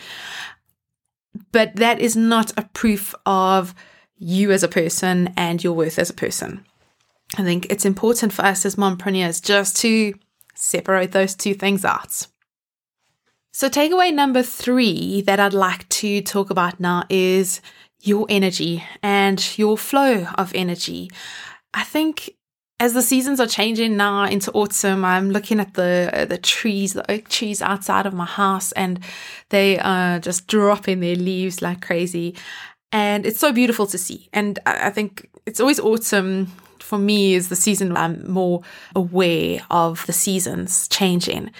But 1.53 1.77
that 1.77 2.01
is 2.01 2.17
not 2.17 2.53
a 2.57 2.69
proof 2.73 3.15
of 3.27 3.75
you 4.17 4.53
as 4.53 4.63
a 4.63 4.69
person 4.69 5.33
and 5.37 5.63
your 5.63 5.73
worth 5.75 5.99
as 5.99 6.11
a 6.11 6.15
person. 6.15 6.65
I 7.37 7.43
think 7.43 7.67
it's 7.71 7.85
important 7.85 8.33
for 8.33 8.45
us 8.45 8.65
as 8.65 8.77
mompreneurs 8.77 9.43
just 9.43 9.77
to 9.79 10.15
separate 10.55 11.13
those 11.13 11.35
two 11.35 11.55
things 11.55 11.85
out. 11.85 12.27
So, 13.53 13.69
takeaway 13.69 14.13
number 14.13 14.43
three 14.43 15.21
that 15.23 15.41
I'd 15.41 15.55
like 15.55 15.89
to 16.01 16.21
talk 16.23 16.51
about 16.51 16.81
now 16.81 17.05
is 17.09 17.61
your 18.01 18.27
energy 18.29 18.85
and 19.03 19.59
your 19.59 19.79
flow 19.79 20.27
of 20.37 20.53
energy. 20.55 21.11
I 21.73 21.85
think 21.85 22.35
as 22.85 22.93
the 22.93 23.03
seasons 23.03 23.41
are 23.41 23.47
changing 23.47 23.97
now 23.97 24.25
into 24.25 24.53
autumn, 24.53 25.05
I'm 25.05 25.31
looking 25.31 25.61
at 25.61 25.75
the 25.75 26.11
uh, 26.13 26.25
the 26.25 26.39
trees, 26.39 26.93
the 26.93 27.11
oak 27.11 27.29
trees 27.29 27.63
outside 27.63 28.07
of 28.07 28.15
my 28.15 28.27
house, 28.27 28.73
and 28.73 29.01
they 29.49 29.79
are 29.79 30.19
just 30.19 30.47
dropping 30.47 31.01
their 31.01 31.17
leaves 31.17 31.63
like 31.63 31.81
crazy 31.81 32.35
and 32.95 33.27
it's 33.27 33.41
so 33.41 33.53
beautiful 33.53 33.89
to 33.89 33.99
see. 33.99 34.29
And 34.33 34.61
I 34.67 34.89
think 34.89 35.29
it's 35.47 35.59
always 35.59 35.81
autumn 35.81 36.47
for 36.79 36.97
me 36.97 37.35
is 37.35 37.49
the 37.49 37.57
season 37.57 37.97
I'm 37.97 38.31
more 38.31 38.63
aware 38.95 39.67
of 39.69 40.07
the 40.07 40.13
seasons 40.13 40.87
changing. 40.87 41.51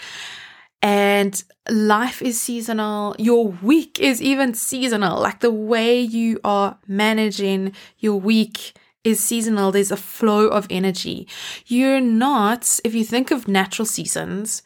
And 0.81 1.43
life 1.69 2.23
is 2.23 2.41
seasonal. 2.41 3.17
Your 3.19 3.49
week 3.49 3.99
is 3.99 4.23
even 4.23 4.55
seasonal. 4.55 5.21
Like 5.21 5.41
the 5.41 5.51
way 5.51 6.01
you 6.01 6.39
are 6.45 6.79
managing 6.87 7.73
your 7.99 8.21
week 8.21 8.75
is 9.05 9.21
seasonal. 9.21 9.71
There's 9.71 9.93
a 9.93 9.97
flow 9.97 10.49
of 10.49 10.67
energy. 10.71 11.29
You're 11.67 12.01
not, 12.01 12.81
if 12.85 12.95
you 12.95 13.05
think 13.05 13.31
of 13.31 13.47
natural 13.47 13.87
seasons, 13.87 14.63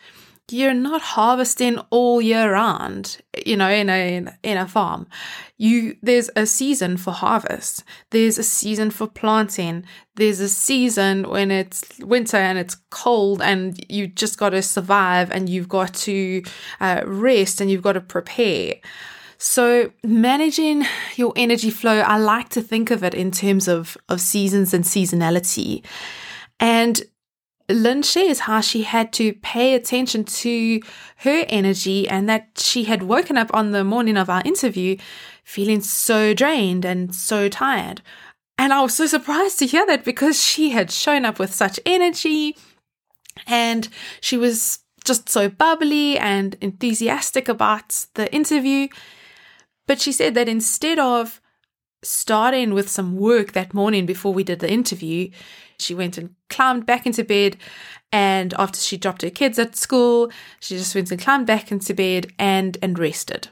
you're 0.51 0.75
not 0.75 1.03
harvesting 1.03 1.79
all 1.91 2.23
year 2.23 2.53
round 2.53 3.19
you 3.45 3.57
know 3.57 3.69
in 3.69 3.91
a 3.91 4.27
in 4.43 4.57
a 4.57 4.67
farm 4.67 5.07
you 5.59 5.97
there's 6.03 6.31
a 6.37 6.47
season 6.47 6.97
for 6.97 7.13
harvest 7.13 7.85
there's 8.11 8.39
a 8.39 8.43
season 8.43 8.91
for 8.91 9.07
planting 9.07 9.85
there's 10.17 10.41
a 10.41 10.49
season 10.49 11.29
when 11.29 11.51
it's 11.51 11.99
winter 12.01 12.39
and 12.39 12.59
it's 12.59 12.77
cold 12.91 13.43
and 13.43 13.85
you 13.91 14.07
just 14.07 14.39
got 14.39 14.51
to 14.51 14.63
survive 14.63 15.31
and 15.31 15.49
you've 15.49 15.69
got 15.69 15.93
to 15.93 16.43
uh, 16.81 17.03
rest 17.05 17.61
and 17.61 17.71
you've 17.71 17.83
got 17.83 17.93
to 17.93 18.01
prepare 18.01 18.75
so 19.39 19.91
managing 20.03 20.85
your 21.17 21.33
energy 21.37 21.71
flow 21.71 22.01
i 22.01 22.17
like 22.19 22.49
to 22.49 22.61
think 22.61 22.91
of 22.91 23.03
it 23.03 23.15
in 23.15 23.31
terms 23.31 23.69
of 23.69 23.97
of 24.09 24.21
seasons 24.21 24.75
and 24.75 24.85
seasonality 24.85 25.85
and 26.61 27.03
Lynne 27.71 28.03
shares 28.03 28.41
how 28.41 28.63
she 28.63 28.83
had 28.83 29.13
to 29.15 29.35
pay 29.35 29.75
attention 29.75 30.25
to 30.25 30.81
her 31.17 31.45
energy 31.49 32.09
and 32.09 32.27
that 32.29 32.49
she 32.57 32.85
had 32.85 33.03
woken 33.03 33.37
up 33.37 33.51
on 33.53 33.73
the 33.73 33.85
morning 33.85 34.17
of 34.17 34.31
our 34.31 34.41
interview 34.45 34.97
feeling 35.45 35.83
so 35.83 36.33
drained 36.33 36.87
and 36.87 37.15
so 37.15 37.49
tired. 37.49 38.01
And 38.57 38.73
I 38.73 38.83
was 38.83 38.95
so 38.95 39.07
surprised 39.07 39.59
to 39.59 39.67
hear 39.67 39.87
that 39.87 40.03
because 40.03 40.43
she 40.43 40.71
had 40.71 40.91
shown 40.91 41.25
up 41.25 41.39
with 41.39 41.55
such 41.55 41.79
energy 41.85 42.57
and 43.47 43.89
she 44.21 44.37
was 44.37 44.81
just 45.05 45.29
so 45.29 45.49
bubbly 45.49 46.19
and 46.19 46.57
enthusiastic 46.61 47.49
about 47.49 48.07
the 48.15 48.33
interview. 48.35 48.89
But 49.89 50.01
she 50.01 50.13
said 50.13 50.35
that 50.35 50.49
instead 50.49 51.01
of 51.01 51.41
starting 52.03 52.75
with 52.75 52.89
some 52.89 53.17
work 53.17 53.53
that 53.53 53.75
morning 53.75 54.07
before 54.07 54.33
we 54.33 54.45
did 54.45 54.61
the 54.61 54.71
interview, 54.71 55.31
she 55.79 55.95
went 55.95 56.17
and 56.17 56.37
climbed 56.49 56.87
back 56.87 57.07
into 57.07 57.25
bed. 57.25 57.57
And 58.13 58.55
after 58.55 58.79
she 58.79 58.97
dropped 58.97 59.23
her 59.23 59.31
kids 59.31 59.59
at 59.59 59.75
school, 59.75 60.31
she 60.61 60.77
just 60.77 60.95
went 60.95 61.11
and 61.11 61.21
climbed 61.21 61.47
back 61.47 61.73
into 61.73 61.95
bed 61.95 62.33
and, 62.39 62.79
and 62.81 62.99
rested 62.99 63.49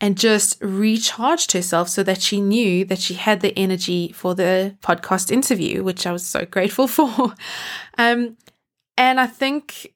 and 0.00 0.18
just 0.18 0.58
recharged 0.60 1.52
herself 1.52 1.88
so 1.88 2.02
that 2.02 2.20
she 2.20 2.40
knew 2.40 2.84
that 2.84 2.98
she 2.98 3.14
had 3.14 3.40
the 3.40 3.56
energy 3.56 4.10
for 4.12 4.34
the 4.34 4.76
podcast 4.82 5.30
interview, 5.30 5.82
which 5.82 6.06
I 6.06 6.12
was 6.12 6.26
so 6.26 6.44
grateful 6.44 6.86
for. 6.88 7.34
Um, 7.96 8.36
and 8.96 9.20
I 9.20 9.26
think 9.26 9.94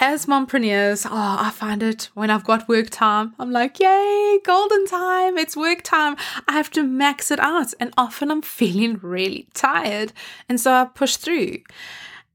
as 0.00 0.26
mompreneurs, 0.26 1.06
oh, 1.06 1.36
I 1.40 1.50
find 1.50 1.82
it 1.82 2.10
when 2.14 2.30
I've 2.30 2.44
got 2.44 2.68
work 2.68 2.90
time, 2.90 3.34
I'm 3.38 3.50
like, 3.50 3.78
yay, 3.80 4.38
golden 4.44 4.86
time, 4.86 5.38
it's 5.38 5.56
work 5.56 5.82
time. 5.82 6.16
I 6.48 6.52
have 6.52 6.70
to 6.72 6.82
max 6.82 7.30
it 7.30 7.40
out. 7.40 7.72
And 7.80 7.92
often 7.96 8.30
I'm 8.30 8.42
feeling 8.58 8.98
really 9.02 9.48
tired. 9.54 10.12
And 10.48 10.60
so 10.60 10.72
I 10.72 10.84
push 10.84 11.16
through. 11.16 11.58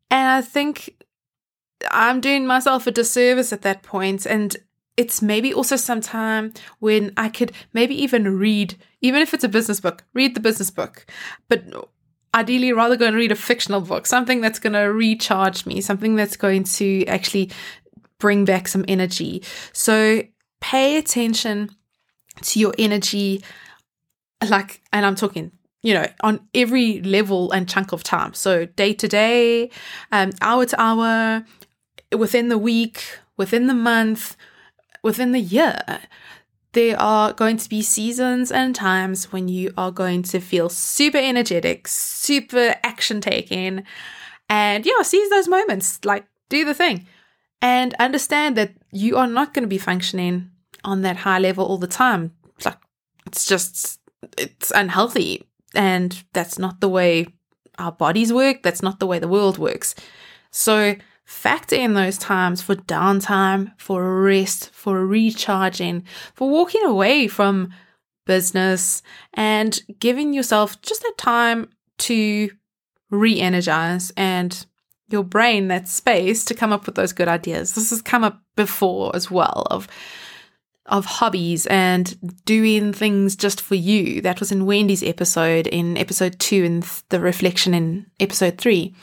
And 0.10 0.30
I 0.30 0.42
think 0.42 0.96
I'm 1.90 2.22
doing 2.22 2.46
myself 2.46 2.88
a 2.88 2.92
disservice 2.92 3.54
at 3.54 3.62
that 3.62 3.84
point. 3.84 4.26
And 4.26 4.56
it's 4.98 5.22
maybe 5.22 5.54
also 5.54 5.76
some 5.76 6.02
time 6.02 6.54
when 6.80 7.14
I 7.18 7.30
could 7.30 7.52
maybe 7.74 7.96
even 8.02 8.38
read, 8.38 8.76
even 9.02 9.22
if 9.22 9.34
it's 9.34 9.44
a 9.44 9.50
business 9.50 9.80
book, 9.80 10.04
read 10.14 10.36
the 10.36 10.42
business 10.42 10.70
book. 10.70 11.06
But 11.48 11.64
ideally 12.34 12.74
rather 12.74 12.96
go 12.96 13.08
and 13.08 13.16
read 13.16 13.32
a 13.32 13.36
fictional 13.36 13.82
book, 13.82 14.06
something 14.06 14.42
that's 14.42 14.60
going 14.60 14.74
to 14.74 14.92
recharge 14.92 15.66
me, 15.66 15.82
something 15.82 16.16
that's 16.16 16.38
going 16.38 16.64
to 16.64 17.06
actually 17.06 17.52
bring 18.20 18.46
back 18.46 18.68
some 18.68 18.86
energy. 18.88 19.44
So 19.74 20.24
pay 20.62 20.98
attention 20.98 21.70
to 22.42 22.60
your 22.60 22.74
energy, 22.80 23.44
like, 24.48 24.82
and 24.94 25.06
I'm 25.06 25.16
talking, 25.16 25.52
you 25.84 25.94
know, 25.94 26.08
on 26.22 26.48
every 26.54 27.02
level 27.02 27.52
and 27.52 27.68
chunk 27.68 27.92
of 27.92 28.04
time. 28.04 28.34
So 28.34 28.66
day 28.66 28.94
to 28.94 29.08
day, 29.08 29.70
um, 30.12 30.32
hour 30.42 30.66
to 30.66 30.82
hour, 30.82 31.46
within 32.18 32.50
the 32.50 32.58
week, 32.58 33.04
within 33.38 33.68
the 33.68 33.74
month, 33.74 34.38
within 35.04 35.32
the 35.32 35.40
year 35.40 35.82
there 36.74 37.00
are 37.00 37.34
going 37.34 37.58
to 37.58 37.70
be 37.70 37.82
seasons 37.82 38.52
and 38.52 38.74
times 38.74 39.32
when 39.32 39.48
you 39.48 39.74
are 39.78 39.92
going 39.92 40.24
to 40.24 40.40
feel 40.40 40.70
super 40.70 41.18
energetic, 41.18 41.88
super 41.88 42.76
action 42.84 43.22
taking, 43.22 43.84
and 44.50 44.86
yeah, 44.86 45.02
seize 45.02 45.30
those 45.30 45.48
moments, 45.48 46.04
like 46.06 46.26
do 46.50 46.64
the 46.66 46.74
thing, 46.74 47.08
and 47.62 47.94
understand 47.96 48.56
that 48.58 48.74
you 48.92 49.18
are 49.18 49.28
not 49.28 49.54
going 49.54 49.64
to 49.64 49.68
be 49.68 49.78
functioning 49.78 50.50
on 50.84 51.02
that 51.02 51.18
high 51.18 51.40
level 51.40 51.66
all 51.66 51.78
the 51.78 51.88
time. 51.88 52.34
It's 52.56 52.66
like 52.66 52.80
it's 53.28 53.46
just 53.46 54.00
it's 54.38 54.72
unhealthy, 54.72 55.48
and 55.76 56.24
that's 56.34 56.58
not 56.58 56.80
the 56.80 56.90
way 56.90 57.28
our 57.78 57.92
bodies 57.92 58.32
work. 58.32 58.64
That's 58.64 58.82
not 58.82 59.00
the 59.00 59.08
way 59.08 59.20
the 59.20 59.28
world 59.28 59.58
works. 59.58 59.96
So 60.52 60.96
Factor 61.24 61.76
in 61.76 61.94
those 61.94 62.18
times 62.18 62.62
for 62.62 62.76
downtime, 62.76 63.72
for 63.78 64.22
rest, 64.22 64.70
for 64.74 65.06
recharging, 65.06 66.04
for 66.34 66.50
walking 66.50 66.84
away 66.84 67.28
from 67.28 67.72
business 68.26 69.02
and 69.34 69.82
giving 70.00 70.34
yourself 70.34 70.82
just 70.82 71.02
that 71.02 71.18
time 71.18 71.70
to 71.98 72.50
re 73.10 73.40
energize 73.40 74.12
and 74.16 74.66
your 75.10 75.24
brain 75.24 75.68
that 75.68 75.88
space 75.88 76.46
to 76.46 76.54
come 76.54 76.72
up 76.72 76.86
with 76.86 76.96
those 76.96 77.14
good 77.14 77.28
ideas. 77.28 77.74
This 77.74 77.90
has 77.90 78.02
come 78.02 78.24
up 78.24 78.42
before 78.56 79.16
as 79.16 79.30
well 79.30 79.68
of 79.70 79.88
of 80.88 81.06
hobbies 81.06 81.68
and 81.68 82.44
doing 82.44 82.92
things 82.92 83.36
just 83.36 83.62
for 83.62 83.76
you. 83.76 84.20
That 84.22 84.40
was 84.40 84.52
in 84.52 84.66
Wendy's 84.66 85.04
episode 85.04 85.68
in 85.68 85.98
episode 85.98 86.40
2 86.40 86.66
and 86.66 86.84
the 87.10 87.20
reflection 87.20 87.74
in 87.74 88.08
episode 88.20 88.58
3. 88.58 88.94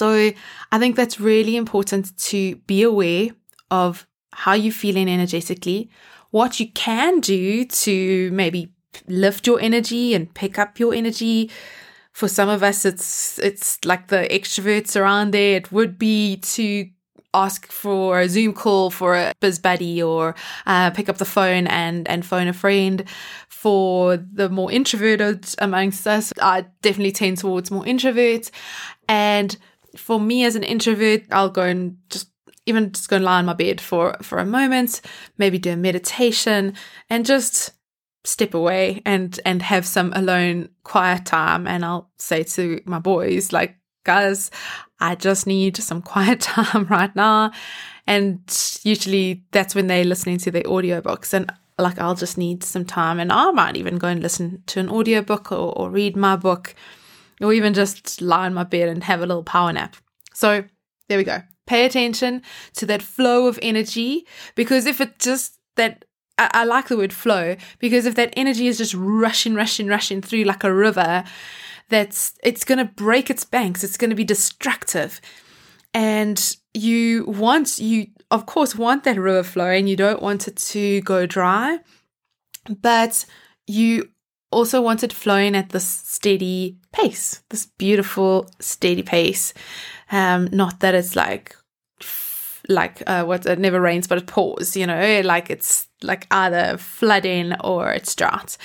So 0.00 0.32
I 0.72 0.78
think 0.78 0.96
that's 0.96 1.20
really 1.20 1.56
important 1.56 2.16
to 2.30 2.56
be 2.66 2.82
aware 2.82 3.28
of 3.70 4.06
how 4.32 4.54
you're 4.54 4.72
feeling 4.72 5.10
energetically, 5.10 5.90
what 6.30 6.58
you 6.58 6.70
can 6.70 7.20
do 7.20 7.66
to 7.66 8.30
maybe 8.32 8.72
lift 9.08 9.46
your 9.46 9.60
energy 9.60 10.14
and 10.14 10.32
pick 10.32 10.58
up 10.58 10.80
your 10.80 10.94
energy. 10.94 11.50
For 12.14 12.28
some 12.28 12.48
of 12.48 12.62
us, 12.62 12.86
it's 12.86 13.38
it's 13.40 13.84
like 13.84 14.08
the 14.08 14.26
extroverts 14.30 14.98
around 14.98 15.32
there. 15.32 15.56
It 15.56 15.70
would 15.70 15.98
be 15.98 16.38
to 16.56 16.88
ask 17.34 17.70
for 17.70 18.20
a 18.20 18.28
Zoom 18.28 18.54
call 18.54 18.88
for 18.88 19.16
a 19.16 19.34
biz 19.40 19.58
buddy 19.58 20.02
or 20.02 20.34
uh, 20.66 20.90
pick 20.92 21.10
up 21.10 21.18
the 21.18 21.26
phone 21.26 21.66
and 21.66 22.08
and 22.08 22.24
phone 22.24 22.48
a 22.48 22.54
friend. 22.54 23.04
For 23.48 24.16
the 24.16 24.48
more 24.48 24.72
introverted 24.72 25.44
amongst 25.58 26.06
us, 26.06 26.32
I 26.40 26.64
definitely 26.80 27.12
tend 27.12 27.36
towards 27.36 27.70
more 27.70 27.84
introverts, 27.84 28.50
and 29.06 29.58
for 29.96 30.20
me 30.20 30.44
as 30.44 30.56
an 30.56 30.62
introvert, 30.62 31.22
I'll 31.30 31.50
go 31.50 31.62
and 31.62 31.96
just 32.08 32.30
even 32.66 32.92
just 32.92 33.08
go 33.08 33.16
and 33.16 33.24
lie 33.24 33.38
on 33.38 33.46
my 33.46 33.54
bed 33.54 33.80
for 33.80 34.16
for 34.22 34.38
a 34.38 34.46
moment, 34.46 35.00
maybe 35.38 35.58
do 35.58 35.72
a 35.72 35.76
meditation 35.76 36.74
and 37.08 37.26
just 37.26 37.72
step 38.24 38.54
away 38.54 39.02
and 39.06 39.40
and 39.44 39.62
have 39.62 39.86
some 39.86 40.12
alone 40.14 40.68
quiet 40.84 41.26
time. 41.26 41.66
And 41.66 41.84
I'll 41.84 42.10
say 42.18 42.42
to 42.44 42.80
my 42.84 42.98
boys 42.98 43.52
like 43.52 43.76
guys 44.04 44.50
I 45.00 45.14
just 45.14 45.46
need 45.46 45.76
some 45.76 46.02
quiet 46.12 46.40
time 46.40 46.86
right 46.86 47.14
now. 47.16 47.52
And 48.06 48.40
usually 48.82 49.44
that's 49.52 49.74
when 49.74 49.86
they're 49.86 50.04
listening 50.04 50.38
to 50.38 50.50
their 50.50 50.62
audiobooks 50.64 51.32
and 51.32 51.50
like 51.78 51.98
I'll 51.98 52.14
just 52.14 52.36
need 52.36 52.62
some 52.62 52.84
time. 52.84 53.18
And 53.18 53.32
I 53.32 53.50
might 53.52 53.76
even 53.76 53.98
go 53.98 54.08
and 54.08 54.22
listen 54.22 54.62
to 54.66 54.80
an 54.80 54.90
audiobook 54.90 55.50
or, 55.50 55.72
or 55.78 55.90
read 55.90 56.16
my 56.16 56.36
book 56.36 56.74
or 57.40 57.52
even 57.52 57.74
just 57.74 58.20
lie 58.20 58.46
in 58.46 58.54
my 58.54 58.64
bed 58.64 58.88
and 58.88 59.04
have 59.04 59.20
a 59.20 59.26
little 59.26 59.44
power 59.44 59.72
nap. 59.72 59.96
So 60.34 60.64
there 61.08 61.18
we 61.18 61.24
go. 61.24 61.42
Pay 61.66 61.86
attention 61.86 62.42
to 62.74 62.86
that 62.86 63.02
flow 63.02 63.46
of 63.46 63.58
energy 63.62 64.26
because 64.54 64.86
if 64.86 65.00
it 65.00 65.18
just 65.18 65.58
that 65.76 66.04
I, 66.38 66.64
like 66.64 66.88
the 66.88 66.96
word 66.96 67.12
flow 67.12 67.56
because 67.78 68.06
if 68.06 68.14
that 68.14 68.32
energy 68.36 68.66
is 68.66 68.78
just 68.78 68.94
rushing, 68.94 69.54
rushing, 69.54 69.86
rushing 69.86 70.22
through 70.22 70.44
like 70.44 70.64
a 70.64 70.72
river, 70.72 71.24
that's 71.90 72.34
it's 72.42 72.64
going 72.64 72.78
to 72.78 72.86
break 72.86 73.28
its 73.28 73.44
banks. 73.44 73.84
It's 73.84 73.98
going 73.98 74.10
to 74.10 74.16
be 74.16 74.24
destructive, 74.24 75.20
and 75.92 76.56
you 76.72 77.24
want 77.26 77.78
you 77.78 78.06
of 78.30 78.46
course 78.46 78.74
want 78.74 79.04
that 79.04 79.18
river 79.18 79.42
flowing. 79.42 79.86
You 79.86 79.96
don't 79.96 80.22
want 80.22 80.48
it 80.48 80.56
to 80.56 81.02
go 81.02 81.26
dry, 81.26 81.80
but 82.80 83.26
you 83.66 84.08
also 84.50 84.80
wanted 84.82 85.12
flowing 85.12 85.54
at 85.54 85.70
this 85.70 85.86
steady 85.86 86.76
pace, 86.92 87.42
this 87.50 87.66
beautiful 87.66 88.50
steady 88.58 89.02
pace. 89.02 89.54
Um, 90.10 90.48
not 90.52 90.80
that 90.80 90.94
it's 90.94 91.14
like 91.16 91.56
like 92.68 93.02
uh, 93.06 93.24
what 93.24 93.46
it 93.46 93.58
never 93.58 93.80
rains 93.80 94.06
but 94.06 94.18
it 94.18 94.26
pours, 94.26 94.76
you 94.76 94.86
know, 94.86 95.22
like 95.24 95.50
it's 95.50 95.88
like 96.02 96.26
either 96.30 96.76
flooding 96.78 97.54
or 97.60 97.92
it's 97.92 98.14
drought. 98.14 98.56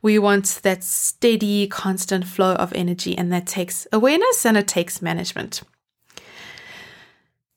We 0.00 0.18
want 0.18 0.60
that 0.62 0.82
steady, 0.84 1.66
constant 1.66 2.26
flow 2.26 2.54
of 2.54 2.72
energy, 2.74 3.16
and 3.16 3.32
that 3.32 3.46
takes 3.46 3.86
awareness 3.92 4.44
and 4.44 4.56
it 4.56 4.68
takes 4.68 5.02
management. 5.02 5.62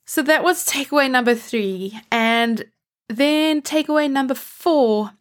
So 0.06 0.22
that 0.24 0.44
was 0.44 0.66
takeaway 0.66 1.10
number 1.10 1.36
three. 1.36 2.00
And 2.12 2.66
then 3.10 3.62
takeaway 3.62 4.10
number 4.10 4.36
four 4.36 5.12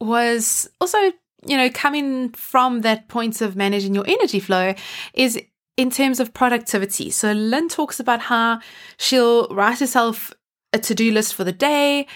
was 0.00 0.68
also 0.80 1.12
you 1.46 1.56
know, 1.56 1.70
coming 1.70 2.30
from 2.30 2.82
that 2.82 3.08
point 3.08 3.40
of 3.40 3.56
managing 3.56 3.94
your 3.94 4.04
energy 4.06 4.40
flow 4.40 4.74
is 5.14 5.40
in 5.76 5.90
terms 5.90 6.20
of 6.20 6.32
productivity. 6.32 7.10
So 7.10 7.32
Lynne 7.32 7.68
talks 7.68 8.00
about 8.00 8.20
how 8.20 8.60
she'll 8.96 9.48
write 9.48 9.80
herself 9.80 10.32
a 10.72 10.78
to 10.78 10.94
do 10.94 11.12
list 11.12 11.34
for 11.34 11.44
the 11.44 11.52
day 11.52 12.06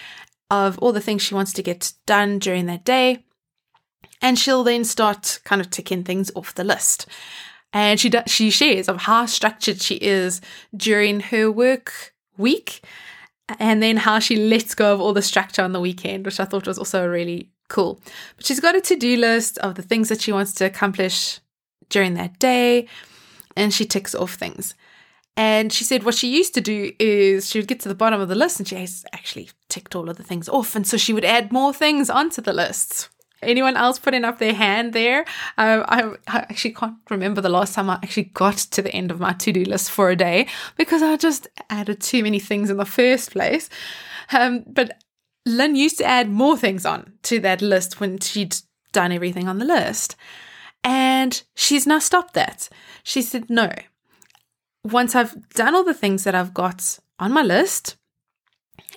of 0.49 0.77
all 0.79 0.91
the 0.91 1.01
things 1.01 1.21
she 1.21 1.35
wants 1.35 1.53
to 1.53 1.63
get 1.63 1.93
done 2.05 2.39
during 2.39 2.65
that 2.65 2.83
day. 2.83 3.23
And 4.21 4.37
she'll 4.37 4.63
then 4.63 4.83
start 4.83 5.39
kind 5.43 5.61
of 5.61 5.69
ticking 5.69 6.03
things 6.03 6.31
off 6.35 6.53
the 6.53 6.63
list. 6.63 7.07
And 7.73 7.99
she 7.99 8.09
does, 8.09 8.23
she 8.27 8.49
shares 8.49 8.89
of 8.89 8.97
how 8.97 9.25
structured 9.25 9.81
she 9.81 9.95
is 9.95 10.41
during 10.75 11.21
her 11.21 11.49
work 11.49 12.13
week 12.37 12.83
and 13.59 13.81
then 13.81 13.97
how 13.97 14.19
she 14.19 14.35
lets 14.35 14.75
go 14.75 14.93
of 14.93 15.01
all 15.01 15.13
the 15.13 15.21
structure 15.21 15.61
on 15.61 15.71
the 15.71 15.79
weekend, 15.79 16.25
which 16.25 16.39
I 16.39 16.45
thought 16.45 16.67
was 16.67 16.77
also 16.77 17.05
a 17.05 17.09
really 17.09 17.49
Cool. 17.71 18.01
But 18.35 18.45
she's 18.45 18.59
got 18.59 18.75
a 18.75 18.81
to 18.81 18.97
do 18.97 19.15
list 19.15 19.57
of 19.59 19.75
the 19.75 19.81
things 19.81 20.09
that 20.09 20.19
she 20.19 20.33
wants 20.33 20.51
to 20.55 20.65
accomplish 20.65 21.39
during 21.87 22.15
that 22.15 22.37
day, 22.37 22.85
and 23.55 23.73
she 23.73 23.85
ticks 23.85 24.13
off 24.13 24.33
things. 24.33 24.73
And 25.37 25.71
she 25.71 25.85
said 25.85 26.03
what 26.03 26.15
she 26.15 26.35
used 26.35 26.53
to 26.55 26.59
do 26.59 26.91
is 26.99 27.49
she 27.49 27.59
would 27.59 27.69
get 27.69 27.79
to 27.79 27.87
the 27.87 27.95
bottom 27.95 28.19
of 28.19 28.27
the 28.27 28.35
list 28.35 28.59
and 28.59 28.67
she 28.67 28.75
has 28.75 29.05
actually 29.13 29.51
ticked 29.69 29.95
all 29.95 30.09
of 30.09 30.17
the 30.17 30.23
things 30.23 30.49
off. 30.49 30.75
And 30.75 30.85
so 30.85 30.97
she 30.97 31.13
would 31.13 31.23
add 31.23 31.53
more 31.53 31.73
things 31.73 32.09
onto 32.09 32.41
the 32.41 32.51
list. 32.51 33.07
Anyone 33.41 33.77
else 33.77 33.97
putting 33.97 34.25
up 34.25 34.39
their 34.39 34.53
hand 34.53 34.91
there? 34.91 35.23
Uh, 35.57 35.85
I, 35.87 36.11
I, 36.27 36.39
actually 36.49 36.73
can't 36.73 36.97
remember 37.09 37.39
the 37.39 37.47
last 37.47 37.73
time 37.73 37.89
I 37.89 37.93
actually 38.03 38.25
got 38.25 38.57
to 38.57 38.81
the 38.81 38.93
end 38.93 39.11
of 39.11 39.21
my 39.21 39.31
to 39.31 39.53
do 39.53 39.63
list 39.63 39.91
for 39.91 40.09
a 40.09 40.15
day 40.17 40.47
because 40.75 41.01
I 41.01 41.15
just 41.15 41.47
added 41.69 42.01
too 42.01 42.21
many 42.21 42.39
things 42.39 42.69
in 42.69 42.75
the 42.75 42.85
first 42.85 43.31
place. 43.31 43.69
Um, 44.33 44.65
but 44.67 45.00
Lynne 45.45 45.75
used 45.75 45.97
to 45.97 46.05
add 46.05 46.29
more 46.29 46.57
things 46.57 46.85
on 46.85 47.13
to 47.23 47.39
that 47.39 47.61
list 47.61 47.99
when 47.99 48.19
she'd 48.19 48.55
done 48.91 49.11
everything 49.11 49.47
on 49.47 49.57
the 49.57 49.65
list. 49.65 50.15
And 50.83 51.41
she's 51.55 51.87
now 51.87 51.99
stopped 51.99 52.33
that. 52.33 52.69
She 53.03 53.21
said, 53.21 53.49
no. 53.49 53.71
Once 54.83 55.15
I've 55.15 55.49
done 55.49 55.75
all 55.75 55.83
the 55.83 55.93
things 55.93 56.23
that 56.23 56.35
I've 56.35 56.53
got 56.53 56.99
on 57.19 57.31
my 57.31 57.43
list, 57.43 57.97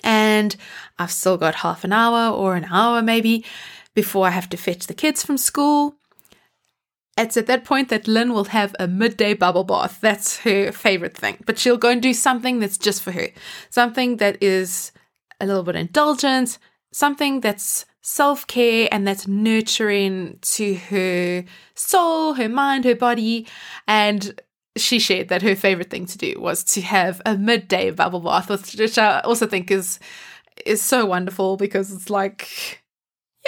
and 0.03 0.55
I've 0.99 1.11
still 1.11 1.37
got 1.37 1.55
half 1.55 1.83
an 1.83 1.93
hour 1.93 2.33
or 2.33 2.55
an 2.55 2.65
hour 2.65 3.01
maybe 3.01 3.45
before 3.93 4.27
I 4.27 4.31
have 4.31 4.49
to 4.49 4.57
fetch 4.57 4.87
the 4.87 4.93
kids 4.93 5.23
from 5.23 5.37
school, 5.37 5.95
it's 7.17 7.37
at 7.37 7.47
that 7.47 7.63
point 7.63 7.89
that 7.89 8.07
Lynne 8.07 8.33
will 8.33 8.45
have 8.45 8.75
a 8.77 8.87
midday 8.87 9.33
bubble 9.33 9.63
bath. 9.63 9.99
That's 10.01 10.39
her 10.39 10.71
favorite 10.71 11.15
thing. 11.15 11.37
But 11.45 11.57
she'll 11.57 11.77
go 11.77 11.89
and 11.89 12.01
do 12.01 12.13
something 12.13 12.59
that's 12.59 12.77
just 12.77 13.01
for 13.01 13.11
her, 13.11 13.29
something 13.69 14.17
that 14.17 14.41
is 14.41 14.91
a 15.39 15.45
little 15.45 15.63
bit 15.63 15.75
indulgent, 15.75 16.57
something 16.91 17.41
that's 17.41 17.85
self 18.01 18.45
care 18.47 18.87
and 18.91 19.07
that's 19.07 19.27
nurturing 19.27 20.37
to 20.41 20.75
her 20.75 21.43
soul, 21.73 22.33
her 22.33 22.49
mind, 22.49 22.85
her 22.85 22.95
body. 22.95 23.47
And 23.87 24.39
she 24.77 24.99
shared 24.99 25.29
that 25.29 25.41
her 25.41 25.55
favorite 25.55 25.89
thing 25.89 26.05
to 26.05 26.17
do 26.17 26.35
was 26.39 26.63
to 26.63 26.81
have 26.81 27.21
a 27.25 27.37
midday 27.37 27.91
bubble 27.91 28.19
bath, 28.19 28.49
which 28.49 28.97
I 28.97 29.21
also 29.21 29.47
think 29.47 29.71
is 29.71 29.99
is 30.65 30.81
so 30.81 31.05
wonderful 31.05 31.57
because 31.57 31.91
it's 31.91 32.09
like 32.09 32.83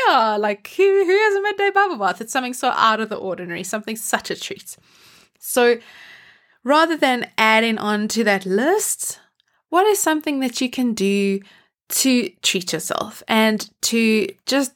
yeah, 0.07 0.37
like 0.37 0.67
who 0.75 0.83
who 0.83 1.17
has 1.17 1.35
a 1.35 1.41
midday 1.41 1.71
bubble 1.71 1.97
bath? 1.97 2.21
It's 2.21 2.33
something 2.33 2.53
so 2.53 2.69
out 2.69 2.99
of 2.99 3.09
the 3.09 3.15
ordinary, 3.15 3.63
something 3.63 3.95
such 3.95 4.31
a 4.31 4.39
treat. 4.39 4.77
So 5.39 5.79
rather 6.63 6.97
than 6.97 7.29
adding 7.37 7.77
on 7.77 8.07
to 8.09 8.23
that 8.23 8.45
list, 8.45 9.19
what 9.69 9.85
is 9.87 9.99
something 9.99 10.39
that 10.39 10.61
you 10.61 10.69
can 10.69 10.93
do 10.93 11.41
to 11.89 12.29
treat 12.41 12.73
yourself 12.73 13.23
and 13.27 13.69
to 13.81 14.27
just 14.45 14.73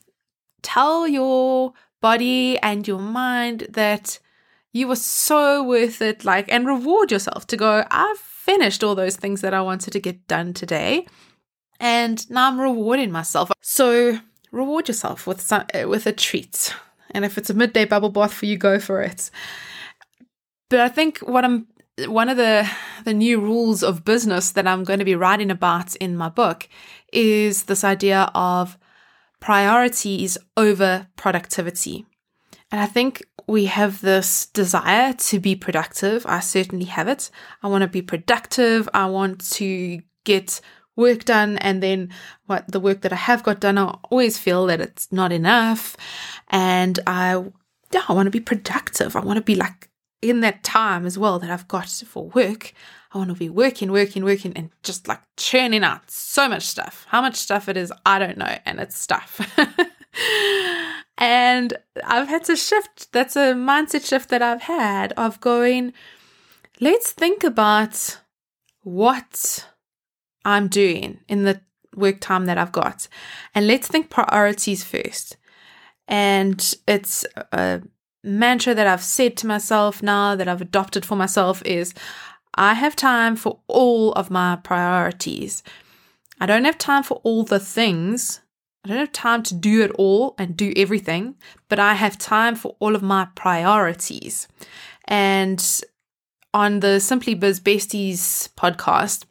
tell 0.62 1.08
your 1.08 1.74
body 2.02 2.58
and 2.60 2.88
your 2.88 3.00
mind 3.00 3.67
that 3.69 4.19
you 4.74 4.88
were 4.88 4.95
so 4.95 5.63
worth 5.63 6.02
it, 6.02 6.24
like, 6.24 6.52
and 6.52 6.65
reward 6.65 7.12
yourself 7.12 7.45
to 7.47 7.58
go, 7.58 7.86
I've 7.91 8.17
finished 8.17 8.84
all 8.84 8.95
those 8.95 9.17
things 9.17 9.41
that 9.41 9.54
I 9.54 9.62
wanted 9.62 9.91
to 9.91 10.00
get 10.00 10.28
done 10.28 10.54
today. 10.54 11.08
And 11.80 12.30
now 12.30 12.47
I'm 12.47 12.62
rewarding 12.62 13.12
myself. 13.12 13.52
So 13.62 14.19
reward 14.52 14.88
yourself 14.88 15.28
with 15.28 15.41
some, 15.41 15.65
uh, 15.74 15.88
with 15.88 16.06
a 16.08 16.13
treat. 16.13 16.74
And 17.12 17.26
if 17.26 17.38
it's 17.38 17.50
a 17.50 17.54
midday 17.54 17.86
bubble 17.86 18.10
bath 18.10 18.34
for 18.34 18.45
you, 18.45 18.58
go 18.58 18.80
for 18.80 19.02
it. 19.02 19.30
But 20.69 20.80
I 20.80 20.88
think 20.88 21.19
what 21.19 21.43
I'm 21.43 21.67
one 22.08 22.30
of 22.30 22.38
the 22.38 22.67
the 23.04 23.13
new 23.13 23.39
rules 23.39 23.84
of 23.84 24.06
business 24.06 24.52
that 24.52 24.67
I'm 24.67 24.84
going 24.84 25.00
to 25.00 25.06
be 25.06 25.15
writing 25.15 25.52
about 25.52 25.95
in 25.97 26.15
my 26.15 26.30
book 26.30 26.67
is 27.12 27.63
this 27.63 27.84
idea 27.84 28.32
of 28.34 28.78
priorities 29.39 30.38
over 30.56 31.08
productivity. 31.15 32.06
And 32.71 32.80
I 32.80 32.86
think 32.86 33.26
we 33.47 33.65
have 33.65 34.02
this 34.02 34.45
desire 34.47 35.13
to 35.13 35.39
be 35.39 35.56
productive. 35.56 36.26
I 36.26 36.39
certainly 36.39 36.86
have 36.86 37.08
it. 37.08 37.30
I 37.62 37.67
want 37.67 37.82
to 37.82 37.88
be 37.88 38.02
productive. 38.02 38.88
I 38.93 39.08
want 39.08 39.52
to 39.52 40.02
get 40.24 40.62
work 40.95 41.26
done 41.26 41.58
and 41.58 41.82
then 41.82 42.10
what 42.45 42.71
the 42.71 42.80
work 42.80 43.02
that 43.02 43.13
I 43.13 43.17
have 43.17 43.43
got 43.43 43.60
done, 43.60 43.78
I 43.78 43.97
always 44.10 44.38
feel 44.38 44.67
that 44.67 44.80
it's 44.80 45.12
not 45.12 45.32
enough. 45.32 45.97
And 46.50 47.00
I, 47.08 47.43
yeah, 47.91 48.04
I 48.08 48.13
want 48.13 48.28
to 48.28 48.32
be 48.32 48.39
productive. 48.39 49.15
I 49.15 49.21
want 49.21 49.38
to 49.38 49.43
be 49.43 49.56
like 49.56 49.89
in 50.21 50.41
that 50.41 50.63
time 50.63 51.06
as 51.06 51.17
well 51.17 51.39
that 51.39 51.50
I've 51.50 51.67
got 51.67 51.89
for 51.89 52.28
work. 52.30 52.74
I 53.13 53.17
want 53.17 53.30
to 53.30 53.36
be 53.36 53.50
working, 53.50 53.91
working, 53.91 54.24
working, 54.24 54.54
and 54.54 54.69
just 54.84 55.08
like 55.08 55.19
churning 55.36 55.84
out 55.84 56.10
so 56.10 56.47
much 56.47 56.63
stuff. 56.63 57.06
How 57.10 57.21
much 57.21 57.36
stuff 57.36 57.67
it 57.67 57.76
is, 57.76 57.91
I 58.06 58.19
don't 58.19 58.38
know. 58.38 58.58
And 58.65 58.80
it's 58.80 58.97
stuff. 58.97 59.41
and 61.17 61.74
I've 62.06 62.30
had 62.30 62.45
to 62.45 62.56
shift. 62.56 63.12
That's 63.12 63.36
a 63.36 63.54
mindset 63.54 64.08
shift 64.08 64.30
that 64.30 64.41
I've 64.41 64.62
had 64.62 65.12
of 65.13 65.41
going, 65.41 65.91
let's 66.80 67.12
think 67.12 67.43
about 67.43 68.19
what 68.84 69.67
I'm 70.45 70.69
doing 70.69 71.19
in 71.28 71.43
the 71.43 71.60
work 71.95 72.21
time 72.21 72.45
that 72.45 72.58
I've 72.58 72.71
got. 72.71 73.10
And 73.54 73.67
let's 73.67 73.88
think 73.88 74.10
priorities 74.10 74.86
first. 74.86 75.36
And 76.08 76.74
it's 76.88 77.26
a 77.52 77.82
mantra 78.24 78.74
that 78.74 78.88
I've 78.88 79.04
said 79.04 79.38
to 79.38 79.47
myself 79.47 80.04
now 80.04 80.36
that 80.36 80.47
I've 80.47 80.62
adopted 80.62 81.06
for 81.06 81.15
myself 81.15 81.62
is 81.65 81.93
I 82.55 82.73
have 82.73 82.95
time 82.95 83.35
for 83.35 83.59
all 83.67 84.11
of 84.13 84.29
my 84.29 84.57
priorities. 84.57 85.63
I 86.39 86.45
don't 86.45 86.65
have 86.65 86.77
time 86.77 87.03
for 87.03 87.15
all 87.23 87.43
the 87.43 87.59
things. 87.59 88.41
I 88.83 88.89
don't 88.89 88.97
have 88.97 89.11
time 89.11 89.43
to 89.43 89.53
do 89.53 89.83
it 89.83 89.91
all 89.91 90.35
and 90.37 90.57
do 90.57 90.73
everything, 90.75 91.35
but 91.69 91.79
I 91.79 91.93
have 91.93 92.17
time 92.17 92.55
for 92.55 92.75
all 92.79 92.95
of 92.95 93.03
my 93.03 93.27
priorities. 93.35 94.47
And 95.05 95.81
on 96.53 96.79
the 96.79 96.99
Simply 96.99 97.35
Biz 97.35 97.59
Besties 97.59 98.49
podcast, 98.55 99.25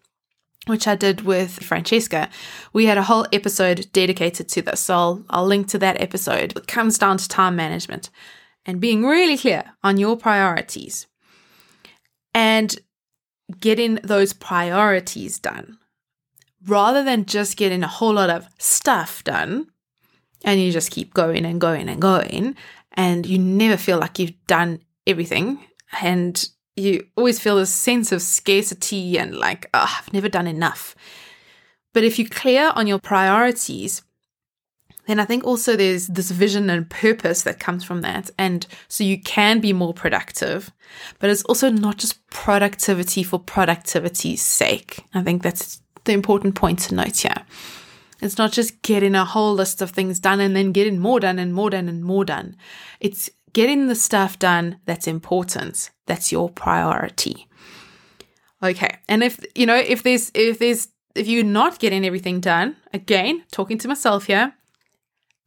which 0.66 0.86
I 0.86 0.94
did 0.94 1.22
with 1.22 1.62
Francesca, 1.62 2.28
we 2.72 2.86
had 2.86 2.96
a 2.96 3.02
whole 3.02 3.26
episode 3.32 3.86
dedicated 3.92 4.48
to 4.48 4.62
this. 4.62 4.80
So 4.80 4.94
I'll, 4.94 5.24
I'll 5.30 5.46
link 5.46 5.68
to 5.68 5.78
that 5.78 6.00
episode. 6.00 6.56
It 6.56 6.66
comes 6.68 6.96
down 6.96 7.18
to 7.18 7.28
time 7.28 7.56
management 7.56 8.08
and 8.64 8.80
being 8.80 9.04
really 9.04 9.36
clear 9.36 9.64
on 9.82 9.96
your 9.96 10.16
priorities 10.16 11.06
and 12.34 12.78
getting 13.50 13.96
those 13.96 14.32
priorities 14.32 15.38
done 15.38 15.78
rather 16.66 17.02
than 17.02 17.24
just 17.24 17.56
getting 17.56 17.82
a 17.82 17.88
whole 17.88 18.14
lot 18.14 18.30
of 18.30 18.46
stuff 18.58 19.24
done 19.24 19.66
and 20.44 20.60
you 20.60 20.72
just 20.72 20.90
keep 20.90 21.14
going 21.14 21.44
and 21.44 21.60
going 21.60 21.88
and 21.88 22.00
going 22.00 22.54
and 22.92 23.26
you 23.26 23.38
never 23.38 23.76
feel 23.76 23.98
like 23.98 24.18
you've 24.18 24.46
done 24.46 24.80
everything 25.06 25.58
and 26.00 26.50
you 26.76 27.06
always 27.16 27.40
feel 27.40 27.56
this 27.56 27.72
sense 27.72 28.12
of 28.12 28.22
scarcity 28.22 29.18
and 29.18 29.36
like, 29.36 29.68
oh, 29.74 29.98
I've 29.98 30.12
never 30.12 30.28
done 30.28 30.46
enough. 30.46 30.94
But 31.92 32.04
if 32.04 32.18
you're 32.18 32.28
clear 32.28 32.72
on 32.74 32.86
your 32.86 32.98
priorities, 32.98 34.02
then 35.10 35.18
I 35.18 35.24
think 35.24 35.44
also 35.44 35.74
there's 35.74 36.06
this 36.06 36.30
vision 36.30 36.70
and 36.70 36.88
purpose 36.88 37.42
that 37.42 37.58
comes 37.58 37.82
from 37.82 38.02
that. 38.02 38.30
And 38.38 38.66
so 38.86 39.02
you 39.02 39.20
can 39.20 39.58
be 39.60 39.72
more 39.72 39.92
productive, 39.92 40.70
but 41.18 41.28
it's 41.28 41.42
also 41.44 41.68
not 41.68 41.98
just 41.98 42.24
productivity 42.28 43.24
for 43.24 43.40
productivity's 43.40 44.40
sake. 44.40 45.04
I 45.12 45.22
think 45.22 45.42
that's 45.42 45.82
the 46.04 46.12
important 46.12 46.54
point 46.54 46.78
to 46.80 46.94
note 46.94 47.16
here. 47.16 47.44
It's 48.22 48.38
not 48.38 48.52
just 48.52 48.82
getting 48.82 49.14
a 49.14 49.24
whole 49.24 49.54
list 49.54 49.82
of 49.82 49.90
things 49.90 50.20
done 50.20 50.40
and 50.40 50.54
then 50.54 50.72
getting 50.72 50.98
more 50.98 51.18
done 51.18 51.38
and 51.38 51.52
more 51.52 51.70
done 51.70 51.88
and 51.88 52.04
more 52.04 52.24
done. 52.24 52.56
It's 53.00 53.28
getting 53.52 53.88
the 53.88 53.94
stuff 53.94 54.38
done 54.38 54.78
that's 54.86 55.08
important. 55.08 55.90
That's 56.06 56.30
your 56.30 56.50
priority. 56.50 57.48
Okay. 58.62 58.98
And 59.08 59.24
if, 59.24 59.44
you 59.54 59.66
know, 59.66 59.76
if 59.76 60.02
there's, 60.02 60.30
if 60.34 60.58
there's, 60.58 60.88
if 61.14 61.26
you're 61.26 61.42
not 61.42 61.80
getting 61.80 62.06
everything 62.06 62.40
done, 62.40 62.76
again, 62.92 63.42
talking 63.50 63.78
to 63.78 63.88
myself 63.88 64.26
here, 64.26 64.54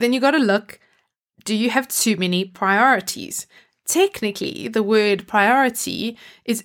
then 0.03 0.13
you 0.13 0.19
got 0.19 0.31
to 0.31 0.39
look 0.39 0.79
do 1.45 1.55
you 1.55 1.69
have 1.69 1.87
too 1.87 2.15
many 2.15 2.45
priorities? 2.45 3.47
Technically, 3.85 4.67
the 4.67 4.83
word 4.83 5.27
priority 5.27 6.17
is 6.45 6.63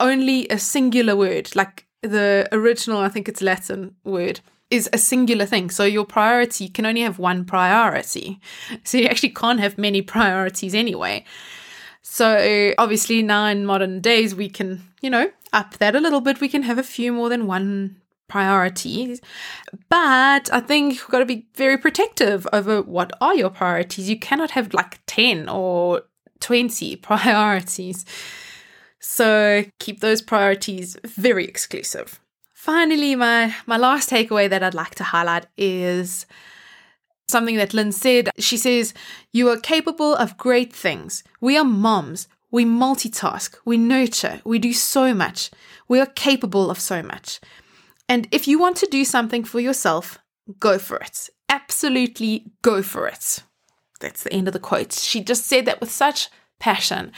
only 0.00 0.48
a 0.48 0.58
singular 0.58 1.16
word, 1.16 1.54
like 1.54 1.86
the 2.02 2.48
original, 2.52 2.98
I 2.98 3.08
think 3.08 3.28
it's 3.28 3.42
Latin 3.42 3.94
word 4.04 4.40
is 4.68 4.90
a 4.92 4.98
singular 4.98 5.46
thing. 5.46 5.70
So 5.70 5.84
your 5.84 6.04
priority 6.04 6.68
can 6.68 6.86
only 6.86 7.02
have 7.02 7.18
one 7.18 7.44
priority. 7.44 8.40
So 8.82 8.98
you 8.98 9.06
actually 9.06 9.30
can't 9.30 9.60
have 9.60 9.78
many 9.78 10.02
priorities 10.02 10.74
anyway. 10.74 11.24
So 12.02 12.74
obviously 12.78 13.22
now 13.22 13.46
in 13.46 13.64
modern 13.64 14.00
days 14.00 14.34
we 14.34 14.48
can, 14.48 14.82
you 15.00 15.10
know, 15.10 15.30
up 15.52 15.78
that 15.78 15.94
a 15.94 16.00
little 16.00 16.20
bit. 16.20 16.40
We 16.40 16.48
can 16.48 16.62
have 16.62 16.78
a 16.78 16.82
few 16.82 17.12
more 17.12 17.28
than 17.28 17.46
one 17.46 18.00
priorities. 18.28 19.20
But 19.88 20.52
I 20.52 20.60
think 20.60 20.94
you've 20.94 21.08
got 21.08 21.20
to 21.20 21.26
be 21.26 21.46
very 21.54 21.78
protective 21.78 22.46
over 22.52 22.82
what 22.82 23.12
are 23.20 23.34
your 23.34 23.50
priorities. 23.50 24.08
You 24.08 24.18
cannot 24.18 24.52
have 24.52 24.74
like 24.74 25.00
10 25.06 25.48
or 25.48 26.02
20 26.40 26.96
priorities. 27.10 28.04
So 29.00 29.64
keep 29.78 30.00
those 30.00 30.22
priorities 30.22 30.96
very 31.04 31.44
exclusive. 31.44 32.20
Finally, 32.52 33.14
my, 33.14 33.54
my 33.66 33.76
last 33.76 34.10
takeaway 34.10 34.50
that 34.50 34.62
I'd 34.62 34.74
like 34.74 34.96
to 34.96 35.04
highlight 35.04 35.46
is 35.56 36.26
something 37.28 37.56
that 37.56 37.74
Lynne 37.74 37.92
said. 37.92 38.30
She 38.38 38.56
says, 38.56 38.94
You 39.32 39.48
are 39.50 39.58
capable 39.58 40.14
of 40.14 40.36
great 40.36 40.72
things. 40.72 41.22
We 41.40 41.56
are 41.56 41.64
moms. 41.64 42.28
We 42.50 42.64
multitask. 42.64 43.56
We 43.64 43.76
nurture. 43.76 44.40
We 44.44 44.58
do 44.58 44.72
so 44.72 45.14
much. 45.14 45.50
We 45.88 46.00
are 46.00 46.06
capable 46.06 46.70
of 46.70 46.80
so 46.80 47.02
much. 47.02 47.40
And 48.08 48.28
if 48.30 48.46
you 48.46 48.58
want 48.58 48.76
to 48.78 48.86
do 48.86 49.04
something 49.04 49.44
for 49.44 49.60
yourself, 49.60 50.18
go 50.60 50.78
for 50.78 50.96
it. 50.96 51.28
Absolutely 51.48 52.46
go 52.62 52.82
for 52.82 53.06
it. 53.08 53.42
That's 54.00 54.22
the 54.22 54.32
end 54.32 54.48
of 54.48 54.52
the 54.52 54.60
quote. 54.60 54.92
She 54.92 55.22
just 55.22 55.46
said 55.46 55.64
that 55.66 55.80
with 55.80 55.90
such 55.90 56.28
passion 56.58 57.12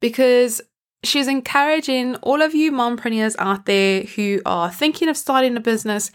because 0.00 0.60
she's 1.04 1.28
encouraging 1.28 2.16
all 2.16 2.42
of 2.42 2.54
you 2.54 2.70
mompreneurs 2.72 3.34
out 3.38 3.66
there 3.66 4.02
who 4.02 4.40
are 4.46 4.70
thinking 4.70 5.08
of 5.08 5.16
starting 5.16 5.56
a 5.56 5.60
business 5.60 6.10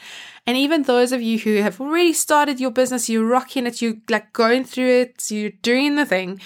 and 0.45 0.55
even 0.55 0.83
those 0.83 1.11
of 1.11 1.21
you 1.21 1.39
who 1.39 1.55
have 1.57 1.81
already 1.81 2.13
started 2.13 2.59
your 2.59 2.71
business 2.71 3.09
you're 3.09 3.25
rocking 3.25 3.67
it 3.67 3.81
you're 3.81 3.95
like 4.09 4.31
going 4.33 4.63
through 4.63 4.87
it 4.87 5.29
you're 5.29 5.51
doing 5.61 5.95
the 5.95 6.05
thing 6.05 6.39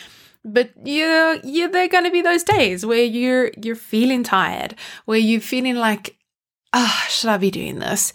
but 0.44 0.72
you 0.84 1.40
you 1.44 1.70
there 1.70 1.86
are 1.86 1.90
going 1.90 2.04
to 2.04 2.12
be 2.12 2.22
those 2.22 2.44
days 2.44 2.86
where 2.86 3.04
you're 3.04 3.52
you're 3.62 3.76
feeling 3.76 4.24
tired 4.24 4.76
where 5.06 5.20
you're 5.20 5.40
feeling 5.40 5.76
like 5.76 6.18
ah 6.74 7.04
oh, 7.04 7.10
should 7.10 7.30
i 7.30 7.38
be 7.38 7.52
doing 7.52 7.80
this 7.80 8.14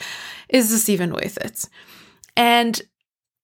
is 0.49 0.71
this 0.71 0.89
even 0.89 1.13
worth 1.13 1.37
it 1.39 1.69
and 2.37 2.83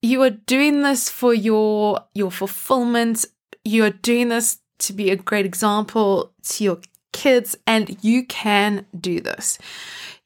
you 0.01 0.21
are 0.21 0.29
doing 0.29 0.81
this 0.81 1.09
for 1.09 1.33
your 1.33 1.99
your 2.13 2.31
fulfillment 2.31 3.25
you 3.63 3.83
are 3.83 3.89
doing 3.89 4.29
this 4.29 4.59
to 4.79 4.93
be 4.93 5.09
a 5.09 5.15
great 5.15 5.45
example 5.45 6.33
to 6.43 6.63
your 6.63 6.79
kids, 7.13 7.55
and 7.65 7.97
you 8.03 8.25
can 8.25 8.85
do 8.99 9.21
this. 9.21 9.57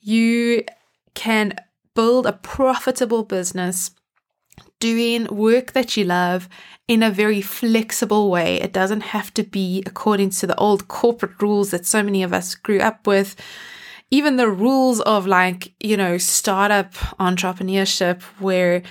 You 0.02 0.64
can 1.14 1.54
build 1.94 2.26
a 2.26 2.34
profitable 2.34 3.24
business 3.24 3.92
doing 4.80 5.26
work 5.26 5.74
that 5.74 5.98
you 5.98 6.04
love 6.04 6.48
in 6.88 7.04
a 7.04 7.12
very 7.12 7.42
flexible 7.42 8.30
way. 8.30 8.62
It 8.62 8.74
doesn't 8.74 9.02
have 9.02 9.34
to 9.36 9.44
be 9.44 9.84
according 9.86 10.32
to 10.32 10.48
the 10.48 10.56
old 10.56 10.88
corporate 10.88 11.42
rules 11.42 11.72
that 11.72 11.86
so 11.86 12.02
many 12.02 12.24
of 12.24 12.34
us 12.34 12.56
grew 12.56 12.80
up 12.80 13.06
with. 13.06 13.36
Even 14.10 14.38
the 14.38 14.50
rules 14.50 15.02
of 15.02 15.28
like, 15.28 15.74
you 15.80 15.98
know, 15.98 16.18
startup 16.18 16.94
entrepreneurship 17.20 18.22
where 18.40 18.84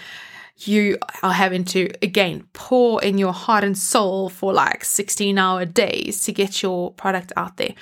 you 0.59 0.99
are 1.23 1.33
having 1.33 1.65
to 1.65 1.91
again 2.03 2.47
pour 2.53 3.03
in 3.03 3.19
your 3.19 3.33
heart 3.33 3.65
and 3.65 3.77
soul 3.77 4.29
for 4.29 4.53
like 4.53 4.85
16 4.85 5.37
hour 5.39 5.65
days 5.65 6.23
to 6.23 6.33
get 6.33 6.63
your 6.63 6.93
product 6.93 7.33
out 7.37 7.57
there. 7.57 7.75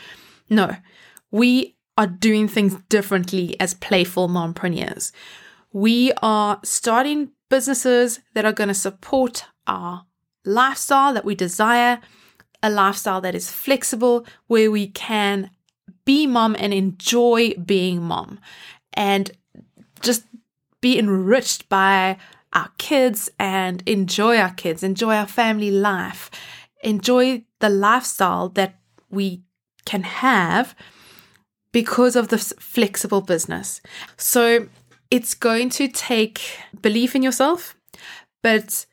No, 0.51 0.77
we 1.31 1.77
are 1.97 2.07
doing 2.07 2.49
things 2.49 2.75
differently 2.89 3.59
as 3.61 3.75
playful 3.75 4.29
mompreneurs. 4.29 5.13
We 5.73 6.13
are 6.23 6.61
starting 6.65 7.31
businesses 7.49 8.21
that 8.35 8.45
are 8.45 8.53
going 8.53 8.69
to 8.69 8.75
support 8.75 9.45
our 9.67 10.05
lifestyle 10.45 11.15
that 11.15 11.25
we 11.25 11.35
desire, 11.35 12.01
a 12.63 12.71
lifestyle 12.71 13.21
that 13.21 13.35
is 13.35 13.51
flexible, 13.51 14.27
where 14.47 14.71
we 14.71 14.89
can 14.89 15.51
be 16.05 16.27
mom 16.27 16.57
and 16.59 16.75
enjoy 16.75 17.55
being 17.55 18.03
mom 18.03 18.39
and 18.93 19.31
just 20.01 20.25
be 20.81 20.99
enriched 20.99 21.69
by 21.69 22.17
our 22.53 22.71
kids 22.79 23.31
and 23.39 23.83
enjoy 23.87 24.37
our 24.37 24.53
kids, 24.53 24.83
enjoy 24.83 25.17
our 25.17 25.27
family 25.27 25.71
life, 25.71 26.31
enjoy 26.83 27.43
the 27.61 27.69
lifestyle 27.69 28.49
that 28.51 28.79
we 29.11 29.43
can 29.85 30.03
have 30.03 30.75
because 31.73 32.17
of 32.17 32.29
this 32.29 32.53
flexible 32.59 33.21
business. 33.21 33.81
So 34.17 34.69
it's 35.11 35.35
going 35.35 35.71
to 35.71 35.89
take 35.89 36.59
belief 36.81 37.15
in 37.15 37.23
yourself, 37.23 37.77
but 38.43 38.87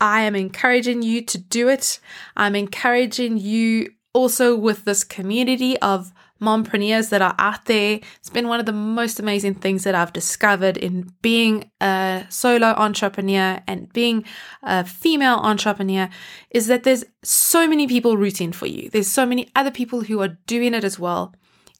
I 0.00 0.22
am 0.22 0.34
encouraging 0.34 1.02
you 1.02 1.22
to 1.22 1.38
do 1.38 1.68
it. 1.68 2.00
I'm 2.36 2.56
encouraging 2.56 3.38
you 3.38 3.92
also 4.12 4.56
with 4.56 4.84
this 4.84 5.04
community 5.04 5.78
of 5.78 6.12
mompreneurs 6.40 7.10
that 7.10 7.22
are 7.22 7.34
out 7.38 7.64
there. 7.66 8.00
It's 8.18 8.30
been 8.30 8.48
one 8.48 8.60
of 8.60 8.66
the 8.66 8.72
most 8.72 9.18
amazing 9.20 9.54
things 9.54 9.84
that 9.84 9.94
I've 9.94 10.12
discovered 10.12 10.76
in 10.76 11.12
being 11.22 11.70
a 11.80 12.24
solo 12.28 12.68
entrepreneur 12.68 13.60
and 13.66 13.92
being 13.92 14.24
a 14.62 14.84
female 14.84 15.36
entrepreneur 15.36 16.08
is 16.50 16.66
that 16.66 16.84
there's 16.84 17.04
so 17.22 17.66
many 17.66 17.86
people 17.86 18.16
rooting 18.16 18.52
for 18.52 18.66
you. 18.66 18.90
There's 18.90 19.08
so 19.08 19.26
many 19.26 19.48
other 19.56 19.70
people 19.70 20.02
who 20.02 20.20
are 20.20 20.36
doing 20.46 20.74
it 20.74 20.84
as 20.84 20.98
well. 20.98 21.34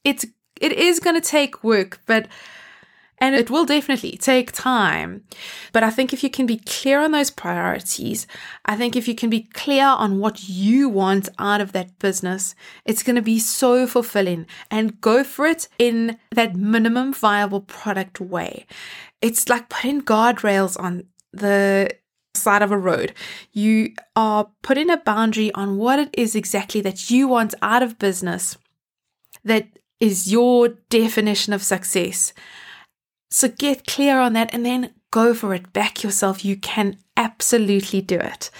It's 0.04 0.24
it 0.60 0.72
is 0.72 1.00
going 1.00 1.20
to 1.20 1.28
take 1.28 1.62
work, 1.62 2.00
but 2.06 2.28
and 3.18 3.34
it 3.34 3.50
will 3.50 3.64
definitely 3.64 4.16
take 4.16 4.52
time. 4.52 5.24
But 5.72 5.82
I 5.82 5.90
think 5.90 6.12
if 6.12 6.22
you 6.22 6.30
can 6.30 6.46
be 6.46 6.58
clear 6.58 7.00
on 7.00 7.12
those 7.12 7.30
priorities, 7.30 8.26
I 8.64 8.76
think 8.76 8.96
if 8.96 9.08
you 9.08 9.14
can 9.14 9.30
be 9.30 9.42
clear 9.54 9.86
on 9.86 10.18
what 10.18 10.48
you 10.48 10.88
want 10.88 11.28
out 11.38 11.60
of 11.60 11.72
that 11.72 11.98
business, 11.98 12.54
it's 12.84 13.02
going 13.02 13.16
to 13.16 13.22
be 13.22 13.38
so 13.38 13.86
fulfilling 13.86 14.46
and 14.70 15.00
go 15.00 15.24
for 15.24 15.46
it 15.46 15.68
in 15.78 16.18
that 16.32 16.56
minimum 16.56 17.12
viable 17.12 17.62
product 17.62 18.20
way. 18.20 18.66
It's 19.22 19.48
like 19.48 19.68
putting 19.68 20.02
guardrails 20.02 20.78
on 20.78 21.04
the 21.32 21.90
side 22.34 22.62
of 22.62 22.70
a 22.70 22.78
road. 22.78 23.14
You 23.52 23.94
are 24.14 24.50
putting 24.62 24.90
a 24.90 24.98
boundary 24.98 25.52
on 25.52 25.78
what 25.78 25.98
it 25.98 26.10
is 26.12 26.36
exactly 26.36 26.80
that 26.82 27.10
you 27.10 27.28
want 27.28 27.54
out 27.62 27.82
of 27.82 27.98
business 27.98 28.58
that 29.44 29.66
is 30.00 30.30
your 30.30 30.68
definition 30.90 31.52
of 31.52 31.62
success. 31.62 32.32
So 33.30 33.48
get 33.48 33.86
clear 33.86 34.18
on 34.18 34.32
that 34.34 34.52
and 34.52 34.64
then 34.64 34.94
go 35.10 35.34
for 35.34 35.54
it. 35.54 35.72
Back 35.72 36.02
yourself. 36.02 36.44
You 36.44 36.56
can 36.56 36.96
absolutely 37.16 38.00
do 38.00 38.18
it. 38.18 38.50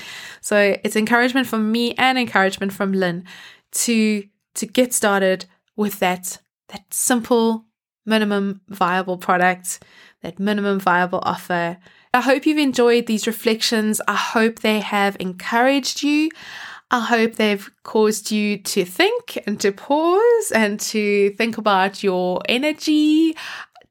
So 0.40 0.76
it's 0.83 0.96
encouragement 0.96 1.46
from 1.46 1.70
me 1.70 1.94
and 1.94 2.18
encouragement 2.18 2.72
from 2.72 2.92
Lynne 2.92 3.24
to 3.72 4.24
to 4.55 4.66
get 4.66 4.94
started 4.94 5.44
with 5.76 5.98
that 5.98 6.38
that 6.68 6.85
simple 6.90 7.66
minimum 8.07 8.61
viable 8.68 9.18
product, 9.18 9.83
that 10.22 10.38
minimum 10.38 10.81
viable 10.81 11.20
offer. 11.22 11.76
I 12.14 12.20
hope 12.20 12.46
you've 12.46 12.59
enjoyed 12.59 13.07
these 13.07 13.26
reflections. 13.26 14.00
I 14.09 14.14
hope 14.14 14.61
they 14.61 14.81
have 14.81 15.16
encouraged 15.20 16.02
you. 16.02 16.31
I 16.90 17.00
hope 17.00 17.35
they've 17.35 17.68
caused 17.83 18.31
you 18.31 18.59
to 18.59 18.85
think 18.85 19.38
and 19.46 19.61
to 19.61 19.72
pause 19.72 20.52
and 20.55 20.79
to 20.81 21.31
think 21.31 21.59
about 21.59 22.05
your 22.05 22.40
energy, 22.48 23.37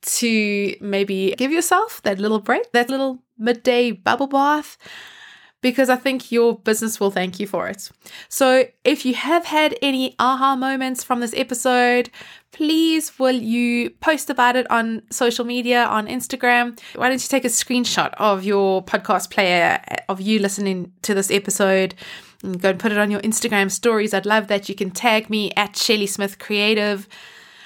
to 0.06 0.76
maybe 0.82 1.36
give 1.38 1.52
yourself 1.52 2.02
that 2.04 2.20
little 2.20 2.40
break, 2.40 2.72
that 2.72 2.90
little 2.90 3.24
midday 3.38 3.92
bubble 3.92 4.28
bath, 4.28 4.78
because 5.62 5.90
I 5.90 5.96
think 5.96 6.32
your 6.32 6.60
business 6.60 7.00
will 7.00 7.10
thank 7.10 7.40
you 7.40 7.48
for 7.48 7.68
it. 7.68 7.90
So, 8.30 8.66
if 8.84 9.04
you 9.04 9.16
have 9.16 9.46
had 9.46 9.76
any 9.82 10.16
aha 10.20 10.56
moments 10.56 11.04
from 11.04 11.22
this 11.22 11.34
episode, 11.36 12.12
please 12.52 13.18
will 13.18 13.36
you 13.36 13.90
post 13.90 14.30
about 14.30 14.56
it 14.56 14.70
on 14.70 15.02
social 15.10 15.44
media, 15.44 15.86
on 15.86 16.08
Instagram? 16.08 16.80
Why 16.96 17.10
don't 17.10 17.22
you 17.22 17.28
take 17.28 17.46
a 17.46 17.50
screenshot 17.50 18.14
of 18.18 18.44
your 18.44 18.86
podcast 18.86 19.32
player, 19.32 19.82
eh, 19.88 19.98
of 20.08 20.22
you 20.22 20.38
listening 20.38 20.92
to 21.02 21.16
this 21.16 21.32
episode? 21.32 21.96
And 22.44 22.62
go 22.62 22.70
and 22.70 22.80
put 22.80 22.92
it 22.92 23.00
on 23.00 23.10
your 23.10 23.22
Instagram 23.22 23.72
stories. 23.72 24.14
I'd 24.14 24.28
love 24.28 24.48
that. 24.50 24.70
You 24.70 24.76
can 24.76 24.92
tag 24.92 25.32
me 25.32 25.52
at 25.58 25.76
Shelly 25.76 26.06
Smith 26.06 26.38
Creative. 26.38 27.08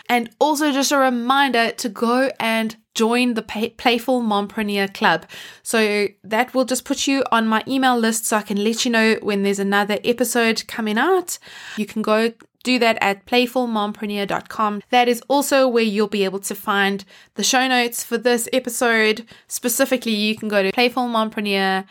And 0.09 0.29
also, 0.39 0.71
just 0.71 0.91
a 0.91 0.97
reminder 0.97 1.71
to 1.71 1.87
go 1.87 2.31
and 2.39 2.75
join 2.95 3.35
the 3.35 3.43
Playful 3.43 4.21
Mompreneur 4.21 4.93
Club. 4.93 5.25
So 5.63 6.07
that 6.23 6.53
will 6.53 6.65
just 6.65 6.83
put 6.83 7.07
you 7.07 7.23
on 7.31 7.47
my 7.47 7.63
email 7.67 7.97
list 7.97 8.25
so 8.25 8.37
I 8.37 8.41
can 8.41 8.61
let 8.61 8.83
you 8.83 8.91
know 8.91 9.17
when 9.21 9.43
there's 9.43 9.59
another 9.59 9.99
episode 10.03 10.67
coming 10.67 10.97
out. 10.97 11.37
You 11.77 11.85
can 11.85 12.01
go 12.01 12.33
do 12.63 12.79
that 12.79 12.97
at 13.01 13.25
playfulmompreneur.com. 13.25 14.81
That 14.89 15.07
is 15.07 15.21
also 15.29 15.67
where 15.67 15.83
you'll 15.83 16.07
be 16.07 16.25
able 16.25 16.39
to 16.39 16.55
find 16.55 17.05
the 17.35 17.43
show 17.43 17.67
notes 17.67 18.03
for 18.03 18.17
this 18.17 18.49
episode. 18.51 19.25
Specifically, 19.47 20.13
you 20.13 20.35
can 20.35 20.49
go 20.49 20.63
to 20.63 20.71
playfulmompreneur 20.71 21.85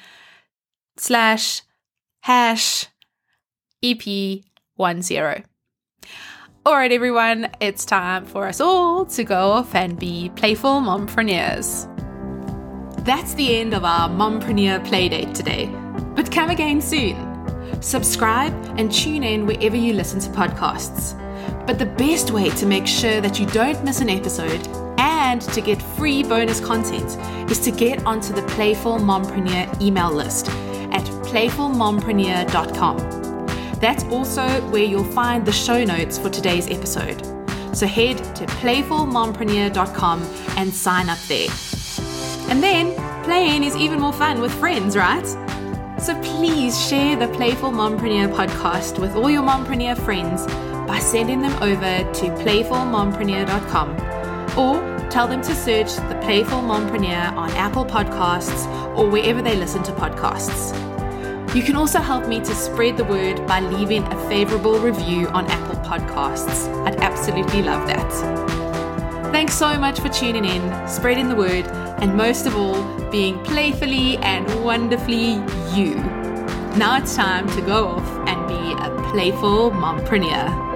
slash 0.97 1.63
hash 2.23 2.87
EP10. 3.83 5.45
All 6.69 6.75
right, 6.75 6.93
everyone, 6.93 7.49
it's 7.61 7.87
time 7.87 8.27
for 8.27 8.47
us 8.47 8.61
all 8.61 9.07
to 9.07 9.25
go 9.25 9.53
off 9.53 9.75
and 9.75 9.99
be 9.99 10.31
playful 10.37 10.83
mompreneurs. 10.83 11.87
That's 13.07 13.33
the 13.33 13.57
end 13.57 13.73
of 13.73 13.87
our 13.87 14.11
mompreneur 14.11 14.87
playdate 14.87 15.33
today, 15.33 15.75
but 16.15 16.31
come 16.31 16.51
again 16.51 16.83
soon. 16.83 17.17
Subscribe 17.81 18.53
and 18.79 18.93
tune 18.93 19.23
in 19.25 19.47
wherever 19.47 19.77
you 19.77 19.95
listen 19.95 20.21
to 20.21 20.29
podcasts. 20.29 21.17
But 21.67 21.79
the 21.79 21.87
best 21.87 22.33
way 22.33 22.51
to 22.51 22.67
make 22.67 22.87
sure 22.87 23.23
that 23.23 23.41
you 23.41 23.47
don't 23.47 23.83
miss 23.83 24.03
an 24.03 24.11
episode 24.11 24.69
and 24.99 25.41
to 25.41 25.63
get 25.63 25.81
free 25.81 26.23
bonus 26.23 26.61
content 26.61 27.17
is 27.51 27.61
to 27.61 27.71
get 27.71 28.05
onto 28.05 28.35
the 28.35 28.43
Playful 28.43 28.99
Mompreneur 28.99 29.81
email 29.81 30.13
list 30.13 30.51
at 30.93 31.05
playfulmompreneur.com. 31.25 33.18
That's 33.81 34.05
also 34.05 34.47
where 34.71 34.85
you'll 34.85 35.05
find 35.05 35.47
the 35.47 35.53
show 35.53 35.85
notes 35.85 36.19
for 36.19 36.31
today's 36.31 36.69
episode. 36.69 37.25
So 37.77 37.87
head 37.87 38.19
to 38.37 38.47
playfulmompreneur.com 38.47 40.23
and 40.57 40.75
sign 40.75 41.09
up 41.09 41.19
there. 41.29 41.49
And 42.49 42.63
then 42.63 42.95
playing 43.25 43.63
is 43.65 43.77
even 43.77 44.01
more 44.01 44.13
fun 44.13 44.41
with 44.41 44.53
friends, 44.53 44.97
right? 44.97 45.27
So 46.01 46.21
please 46.23 46.81
share 46.89 47.17
the 47.17 47.29
Playful 47.29 47.71
Mompreneur 47.71 48.33
podcast 48.35 48.99
with 48.99 49.15
all 49.17 49.29
your 49.31 49.43
mompreneur 49.43 49.99
friends 49.99 50.47
by 50.87 50.99
sending 50.99 51.41
them 51.41 51.55
over 51.63 52.13
to 52.15 52.27
playfulmompreneur.com 52.43 53.91
or 54.57 55.11
tell 55.11 55.29
them 55.29 55.43
to 55.43 55.55
search 55.55 55.95
the 56.09 56.19
Playful 56.23 56.61
Mompreneur 56.61 57.33
on 57.37 57.51
Apple 57.51 57.85
Podcasts 57.85 58.67
or 58.97 59.09
wherever 59.09 59.43
they 59.43 59.57
listen 59.57 59.83
to 59.83 59.93
podcasts. 59.93 60.88
You 61.55 61.63
can 61.63 61.77
also 61.77 61.99
help 61.99 62.29
me 62.29 62.41
to 62.41 62.55
spread 62.55 62.99
the 62.99 63.05
word 63.05 63.47
by 63.47 63.61
leaving 63.61 64.05
a 64.05 64.29
favorable 64.29 64.79
review 64.79 65.29
on 65.29 65.47
Apple 65.47 65.77
Podcasts. 65.77 66.69
I'd 66.87 66.97
absolutely 66.97 67.63
love 67.63 67.87
that. 67.87 69.33
Thanks 69.33 69.55
so 69.55 69.79
much 69.79 69.99
for 69.99 70.11
tuning 70.11 70.45
in, 70.45 70.89
spreading 70.89 71.29
the 71.29 71.35
word, 71.35 71.67
and 72.03 72.15
most 72.15 72.47
of 72.47 72.55
all, 72.55 72.83
being 73.11 73.43
playfully 73.45 74.19
and 74.19 74.47
wonderfully 74.63 75.43
you. 75.75 75.95
Now 76.77 76.99
it's 76.99 77.17
time 77.17 77.49
to 77.57 77.63
go 77.63 77.89
off 77.89 78.29
and 78.29 78.47
be 78.47 78.73
a 78.85 79.11
playful 79.11 79.71
mompreneur. 79.71 80.68